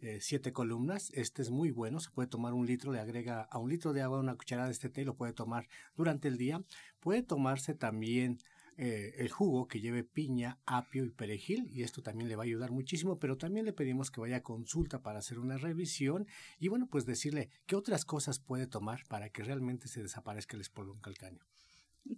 eh, 0.00 0.18
siete 0.20 0.52
columnas. 0.52 1.10
Este 1.14 1.42
es 1.42 1.50
muy 1.50 1.70
bueno, 1.70 2.00
se 2.00 2.10
puede 2.10 2.28
tomar 2.28 2.54
un 2.54 2.66
litro, 2.66 2.92
le 2.92 3.00
agrega 3.00 3.42
a 3.42 3.58
un 3.58 3.70
litro 3.70 3.92
de 3.92 4.02
agua 4.02 4.20
una 4.20 4.34
cucharada 4.34 4.68
de 4.68 4.72
este 4.72 4.88
té 4.88 5.02
y 5.02 5.04
lo 5.04 5.16
puede 5.16 5.32
tomar 5.32 5.68
durante 5.94 6.28
el 6.28 6.38
día. 6.38 6.62
Puede 7.00 7.22
tomarse 7.22 7.74
también 7.74 8.38
eh, 8.82 9.14
el 9.18 9.30
jugo 9.30 9.68
que 9.68 9.80
lleve 9.80 10.04
piña, 10.04 10.58
apio 10.64 11.04
y 11.04 11.10
perejil 11.10 11.68
y 11.70 11.82
esto 11.82 12.00
también 12.02 12.30
le 12.30 12.36
va 12.36 12.44
a 12.44 12.46
ayudar 12.46 12.70
muchísimo, 12.70 13.18
pero 13.18 13.36
también 13.36 13.66
le 13.66 13.74
pedimos 13.74 14.10
que 14.10 14.22
vaya 14.22 14.36
a 14.36 14.42
consulta 14.42 15.02
para 15.02 15.18
hacer 15.18 15.38
una 15.38 15.58
revisión 15.58 16.26
y 16.58 16.68
bueno, 16.68 16.86
pues 16.90 17.04
decirle 17.04 17.50
qué 17.66 17.76
otras 17.76 18.06
cosas 18.06 18.38
puede 18.38 18.66
tomar 18.66 19.02
para 19.06 19.28
que 19.28 19.42
realmente 19.42 19.86
se 19.86 20.02
desaparezca 20.02 20.56
el 20.56 20.62
espolón 20.62 20.98
calcáneo. 21.00 21.44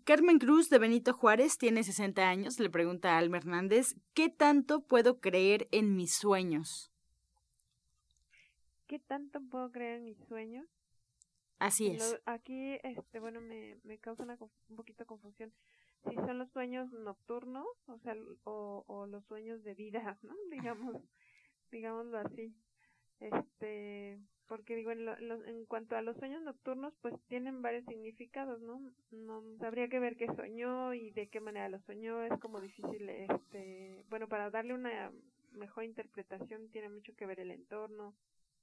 Carmen 0.05 0.39
Cruz 0.39 0.71
de 0.71 0.79
Benito 0.79 1.13
Juárez 1.13 1.59
tiene 1.59 1.83
60 1.83 2.29
años, 2.29 2.61
le 2.61 2.71
pregunta 2.71 3.15
a 3.15 3.19
Alma 3.19 3.39
Hernández, 3.39 3.97
¿qué 4.15 4.29
tanto 4.29 4.87
puedo 4.87 5.19
creer 5.19 5.67
en 5.73 5.97
mis 5.97 6.15
sueños? 6.15 6.92
¿Qué 8.93 8.99
tanto 8.99 9.41
puedo 9.51 9.73
creer 9.73 10.01
en 10.01 10.05
mis 10.05 10.19
sueños? 10.29 10.69
Así 11.59 11.87
es. 11.87 12.21
aquí, 12.27 12.79
este, 12.83 13.21
bueno, 13.21 13.41
me, 13.41 13.79
me 13.85 13.97
causa 13.97 14.23
una, 14.23 14.37
un 14.69 14.77
poquito 14.77 15.05
de 15.05 15.07
confusión. 15.07 15.51
Si 16.07 16.15
son 16.17 16.37
los 16.37 16.51
sueños 16.51 16.93
nocturnos, 16.93 17.67
o 17.87 17.99
sea, 18.01 18.15
o, 18.45 18.85
o 18.87 19.07
los 19.07 19.25
sueños 19.25 19.65
de 19.65 19.73
vida, 19.73 20.19
¿no? 20.21 20.35
Digamos, 20.51 21.03
digámoslo 21.71 22.19
así. 22.19 22.55
Este, 23.19 24.21
porque 24.47 24.77
digo, 24.77 24.91
en, 24.91 25.09
en 25.09 25.65
cuanto 25.65 25.97
a 25.97 26.03
los 26.03 26.19
sueños 26.19 26.43
nocturnos, 26.43 26.93
pues 27.01 27.15
tienen 27.29 27.63
varios 27.63 27.87
significados, 27.87 28.61
¿no? 28.61 28.93
No 29.11 29.43
habría 29.63 29.89
que 29.89 30.01
ver 30.01 30.19
qué 30.19 30.27
soñó 30.37 30.93
y 30.93 31.13
de 31.13 31.29
qué 31.29 31.41
manera 31.41 31.71
lo 31.71 31.81
soñó. 31.87 32.25
Es 32.25 32.39
como 32.41 32.61
difícil, 32.61 33.09
este, 33.09 34.05
bueno, 34.11 34.29
para 34.29 34.51
darle 34.51 34.75
una 34.75 35.11
mejor 35.53 35.85
interpretación 35.85 36.69
tiene 36.69 36.91
mucho 36.91 37.15
que 37.15 37.25
ver 37.25 37.41
el 37.41 37.53
entorno, 37.53 38.15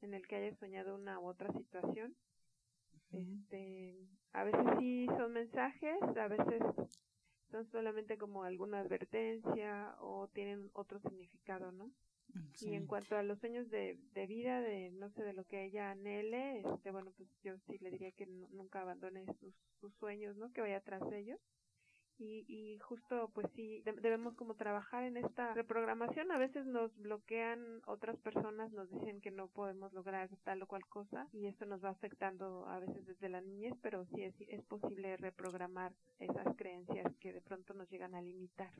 en 0.01 0.13
el 0.13 0.27
que 0.27 0.35
hayas 0.37 0.57
soñado 0.59 0.95
una 0.95 1.19
u 1.19 1.27
otra 1.27 1.51
situación. 1.53 2.15
Este, 3.11 3.97
a 4.33 4.43
veces 4.43 4.61
sí 4.79 5.07
son 5.17 5.33
mensajes, 5.33 5.97
a 6.17 6.27
veces 6.27 6.61
son 7.51 7.65
solamente 7.71 8.17
como 8.17 8.43
alguna 8.43 8.79
advertencia 8.79 9.95
o 9.99 10.27
tienen 10.27 10.69
otro 10.73 10.99
significado, 10.99 11.71
¿no? 11.71 11.91
Y 12.61 12.75
en 12.75 12.85
cuanto 12.85 13.17
a 13.17 13.23
los 13.23 13.39
sueños 13.39 13.69
de, 13.71 13.97
de 14.13 14.27
vida, 14.27 14.61
de 14.61 14.91
no 14.91 15.09
sé, 15.11 15.23
de 15.23 15.33
lo 15.33 15.45
que 15.45 15.63
ella 15.65 15.91
anhele, 15.91 16.59
este, 16.59 16.91
bueno, 16.91 17.11
pues 17.17 17.27
yo 17.41 17.57
sí 17.65 17.77
le 17.79 17.89
diría 17.89 18.11
que 18.11 18.27
nunca 18.27 18.81
abandone 18.81 19.25
sus, 19.39 19.55
sus 19.79 19.93
sueños, 19.95 20.35
¿no? 20.37 20.51
Que 20.51 20.61
vaya 20.61 20.79
tras 20.81 21.01
ellos. 21.11 21.39
Y, 22.19 22.45
y 22.47 22.79
justo 22.79 23.31
pues 23.33 23.47
sí 23.55 23.81
debemos 24.01 24.35
como 24.35 24.55
trabajar 24.55 25.03
en 25.03 25.17
esta 25.17 25.53
reprogramación. 25.53 26.31
A 26.31 26.37
veces 26.37 26.65
nos 26.65 26.95
bloquean 26.97 27.81
otras 27.85 28.17
personas 28.17 28.71
nos 28.71 28.89
dicen 28.89 29.21
que 29.21 29.31
no 29.31 29.47
podemos 29.47 29.93
lograr 29.93 30.29
tal 30.43 30.61
o 30.61 30.67
cual 30.67 30.85
cosa 30.87 31.27
y 31.33 31.47
esto 31.47 31.65
nos 31.65 31.83
va 31.83 31.89
afectando 31.89 32.67
a 32.67 32.79
veces 32.79 33.05
desde 33.05 33.29
la 33.29 33.41
niñez 33.41 33.73
pero 33.81 34.05
sí 34.05 34.23
es, 34.23 34.35
es 34.47 34.63
posible 34.63 35.17
reprogramar 35.17 35.93
esas 36.19 36.55
creencias 36.55 37.15
que 37.19 37.33
de 37.33 37.41
pronto 37.41 37.73
nos 37.73 37.89
llegan 37.89 38.15
a 38.15 38.21
limitar 38.21 38.71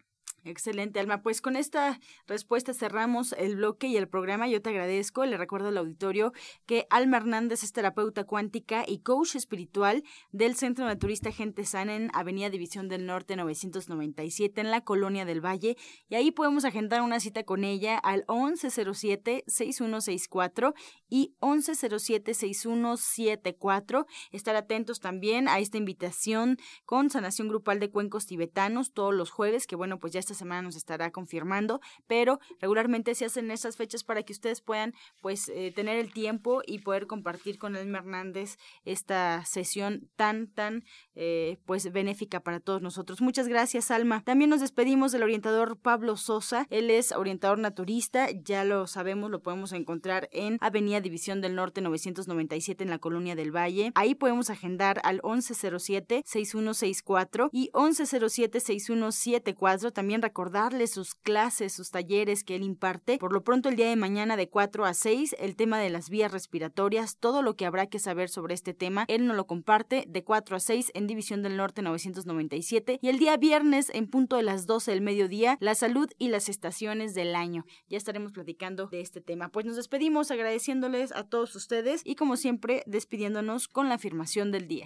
Excelente, 0.46 1.00
Alma. 1.00 1.22
Pues 1.22 1.42
con 1.42 1.58
esta 1.58 2.00
respuesta 2.26 2.74
cerramos 2.74 3.36
el 3.38 3.58
bloque 3.58 3.88
y 3.88 3.98
el 3.98 4.08
programa. 4.08 4.48
Yo 4.48 4.62
te 4.62 4.70
agradezco. 4.70 5.26
Le 5.26 5.36
recuerdo 5.38 5.68
al 5.68 5.78
auditorio 5.78 6.32
que 6.66 6.88
Alma 6.90 7.18
Hernández 7.18 7.62
es 7.64 7.74
terapeuta 7.74 8.24
cuántica 8.24 8.86
y 8.88 9.00
coach 9.00 9.36
espiritual 9.36 10.06
del 10.32 10.56
Centro 10.56 10.86
Naturista 10.86 11.32
Gente 11.32 11.66
Sana 11.66 11.96
en 11.96 12.10
Avenida 12.14 12.50
División 12.50 12.88
del 12.88 13.06
Norte 13.06 13.36
997 13.36 14.62
en 14.62 14.72
la 14.72 14.80
Colonia 14.82 15.26
del 15.26 15.44
Valle. 15.44 15.76
Y 16.08 16.16
ahí 16.16 16.32
podemos 16.32 16.64
agendar 16.64 17.02
una 17.02 17.20
cita 17.20 17.44
con 17.44 17.66
ella 17.66 17.98
al 17.98 18.26
1107-6164 18.28 20.74
y 21.10 21.34
1107-6174. 21.42 24.06
Estar 24.32 24.56
atentos 24.56 25.02
también 25.02 25.50
a 25.50 25.60
esta 25.60 25.78
invitación 25.78 26.58
con 26.86 27.10
sanación 27.10 27.50
grupal 27.50 27.80
de 27.80 27.90
cuencos 27.90 28.26
tibetanos 28.26 28.94
todos 28.94 29.14
los 29.14 29.32
jueves, 29.32 29.68
que 29.68 29.76
bueno, 29.76 30.00
pues 30.00 30.14
ya 30.14 30.20
esta 30.30 30.38
semana 30.38 30.62
nos 30.62 30.76
estará 30.76 31.10
confirmando, 31.12 31.82
pero 32.06 32.40
regularmente 32.62 33.16
se 33.16 33.26
hacen 33.26 33.50
esas 33.50 33.78
fechas 33.78 34.04
para 34.04 34.22
que 34.22 34.34
ustedes 34.34 34.62
puedan 34.62 34.94
pues 35.22 35.50
eh, 35.50 35.74
tener 35.76 35.98
el 35.98 36.14
tiempo 36.14 36.62
y 36.66 36.78
poder 36.80 37.08
compartir 37.08 37.58
con 37.58 37.76
Elma 37.76 37.98
Hernández 37.98 38.60
esta 38.86 39.44
sesión 39.46 40.08
tan, 40.16 40.46
tan 40.48 40.84
eh, 41.16 41.58
pues 41.66 41.92
benéfica 41.92 42.42
para 42.42 42.60
todos 42.60 42.84
nosotros. 42.84 43.22
Muchas 43.22 43.48
gracias, 43.48 43.90
Alma. 43.90 44.22
También 44.24 44.52
nos 44.52 44.62
despedimos 44.62 45.12
del 45.12 45.24
orientador 45.24 45.80
Pablo 45.80 46.16
Sosa. 46.16 46.68
Él 46.70 46.92
es 46.92 47.12
orientador 47.12 47.58
naturista, 47.58 48.30
ya 48.30 48.64
lo 48.64 48.86
sabemos, 48.86 49.32
lo 49.32 49.42
podemos 49.42 49.74
encontrar 49.74 50.30
en 50.32 50.60
Avenida 50.62 51.02
División 51.02 51.42
del 51.42 51.56
Norte 51.56 51.82
997 51.82 52.84
en 52.84 52.92
la 52.92 53.00
Colonia 53.00 53.36
del 53.36 53.56
Valle. 53.56 53.92
Ahí 53.96 54.14
podemos 54.14 54.52
agendar 54.52 55.02
al 55.04 55.22
1107-6164 55.22 57.50
y 57.52 57.72
1107-6174. 57.72 59.92
También 59.92 60.19
recordarle 60.22 60.88
sus 60.88 61.16
clases, 61.16 61.74
sus 61.74 61.92
talleres 61.92 62.44
que 62.44 62.56
él 62.56 62.64
imparte. 62.64 63.18
Por 63.18 63.34
lo 63.34 63.44
pronto 63.44 63.70
el 63.70 63.76
día 63.76 63.90
de 63.90 63.96
mañana 63.96 64.38
de 64.38 64.50
4 64.50 64.86
a 64.86 64.94
6, 64.94 65.36
el 65.40 65.56
tema 65.56 65.80
de 65.80 65.90
las 65.90 66.10
vías 66.10 66.32
respiratorias, 66.32 67.18
todo 67.18 67.42
lo 67.42 67.56
que 67.56 67.66
habrá 67.66 67.88
que 67.88 68.00
saber 68.00 68.30
sobre 68.30 68.54
este 68.54 68.74
tema, 68.74 69.06
él 69.08 69.26
nos 69.26 69.36
lo 69.36 69.48
comparte 69.48 70.06
de 70.08 70.24
4 70.24 70.56
a 70.56 70.60
6 70.60 70.92
en 70.94 71.08
División 71.08 71.44
del 71.44 71.58
Norte 71.58 71.82
997 71.82 73.00
y 73.02 73.10
el 73.10 73.20
día 73.20 73.38
viernes 73.38 73.92
en 73.94 74.08
punto 74.08 74.36
de 74.36 74.44
las 74.44 74.66
12 74.66 74.92
del 74.92 75.02
mediodía, 75.02 75.58
la 75.60 75.76
salud 75.76 76.10
y 76.18 76.30
las 76.30 76.50
estaciones 76.50 77.14
del 77.14 77.36
año. 77.36 77.66
Ya 77.88 77.98
estaremos 77.98 78.32
platicando 78.32 78.88
de 78.88 79.02
este 79.02 79.22
tema. 79.22 79.50
Pues 79.50 79.66
nos 79.66 79.76
despedimos 79.76 80.32
agradeciéndoles 80.32 81.12
a 81.12 81.24
todos 81.24 81.56
ustedes 81.56 82.02
y 82.06 82.16
como 82.16 82.38
siempre 82.38 82.84
despidiéndonos 82.86 83.68
con 83.68 83.90
la 83.90 83.96
afirmación 83.96 84.52
del 84.52 84.68
día. 84.68 84.86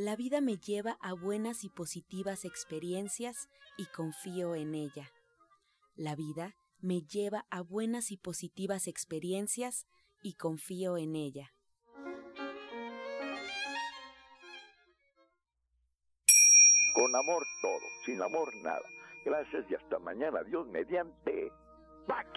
La 0.00 0.14
vida 0.14 0.40
me 0.40 0.58
lleva 0.58 0.96
a 1.00 1.12
buenas 1.12 1.64
y 1.64 1.68
positivas 1.70 2.44
experiencias 2.44 3.48
y 3.76 3.86
confío 3.86 4.54
en 4.54 4.76
ella. 4.76 5.10
La 5.96 6.14
vida 6.14 6.54
me 6.80 7.00
lleva 7.00 7.46
a 7.50 7.62
buenas 7.62 8.12
y 8.12 8.16
positivas 8.16 8.86
experiencias 8.86 9.88
y 10.22 10.36
confío 10.36 10.96
en 10.98 11.16
ella. 11.16 11.52
Con 16.94 17.16
amor 17.16 17.42
todo, 17.60 17.82
sin 18.06 18.22
amor 18.22 18.54
nada. 18.62 18.88
Gracias 19.24 19.68
y 19.68 19.74
hasta 19.74 19.98
mañana. 19.98 20.44
Dios 20.44 20.64
mediante. 20.68 21.50
Pax. 22.06 22.28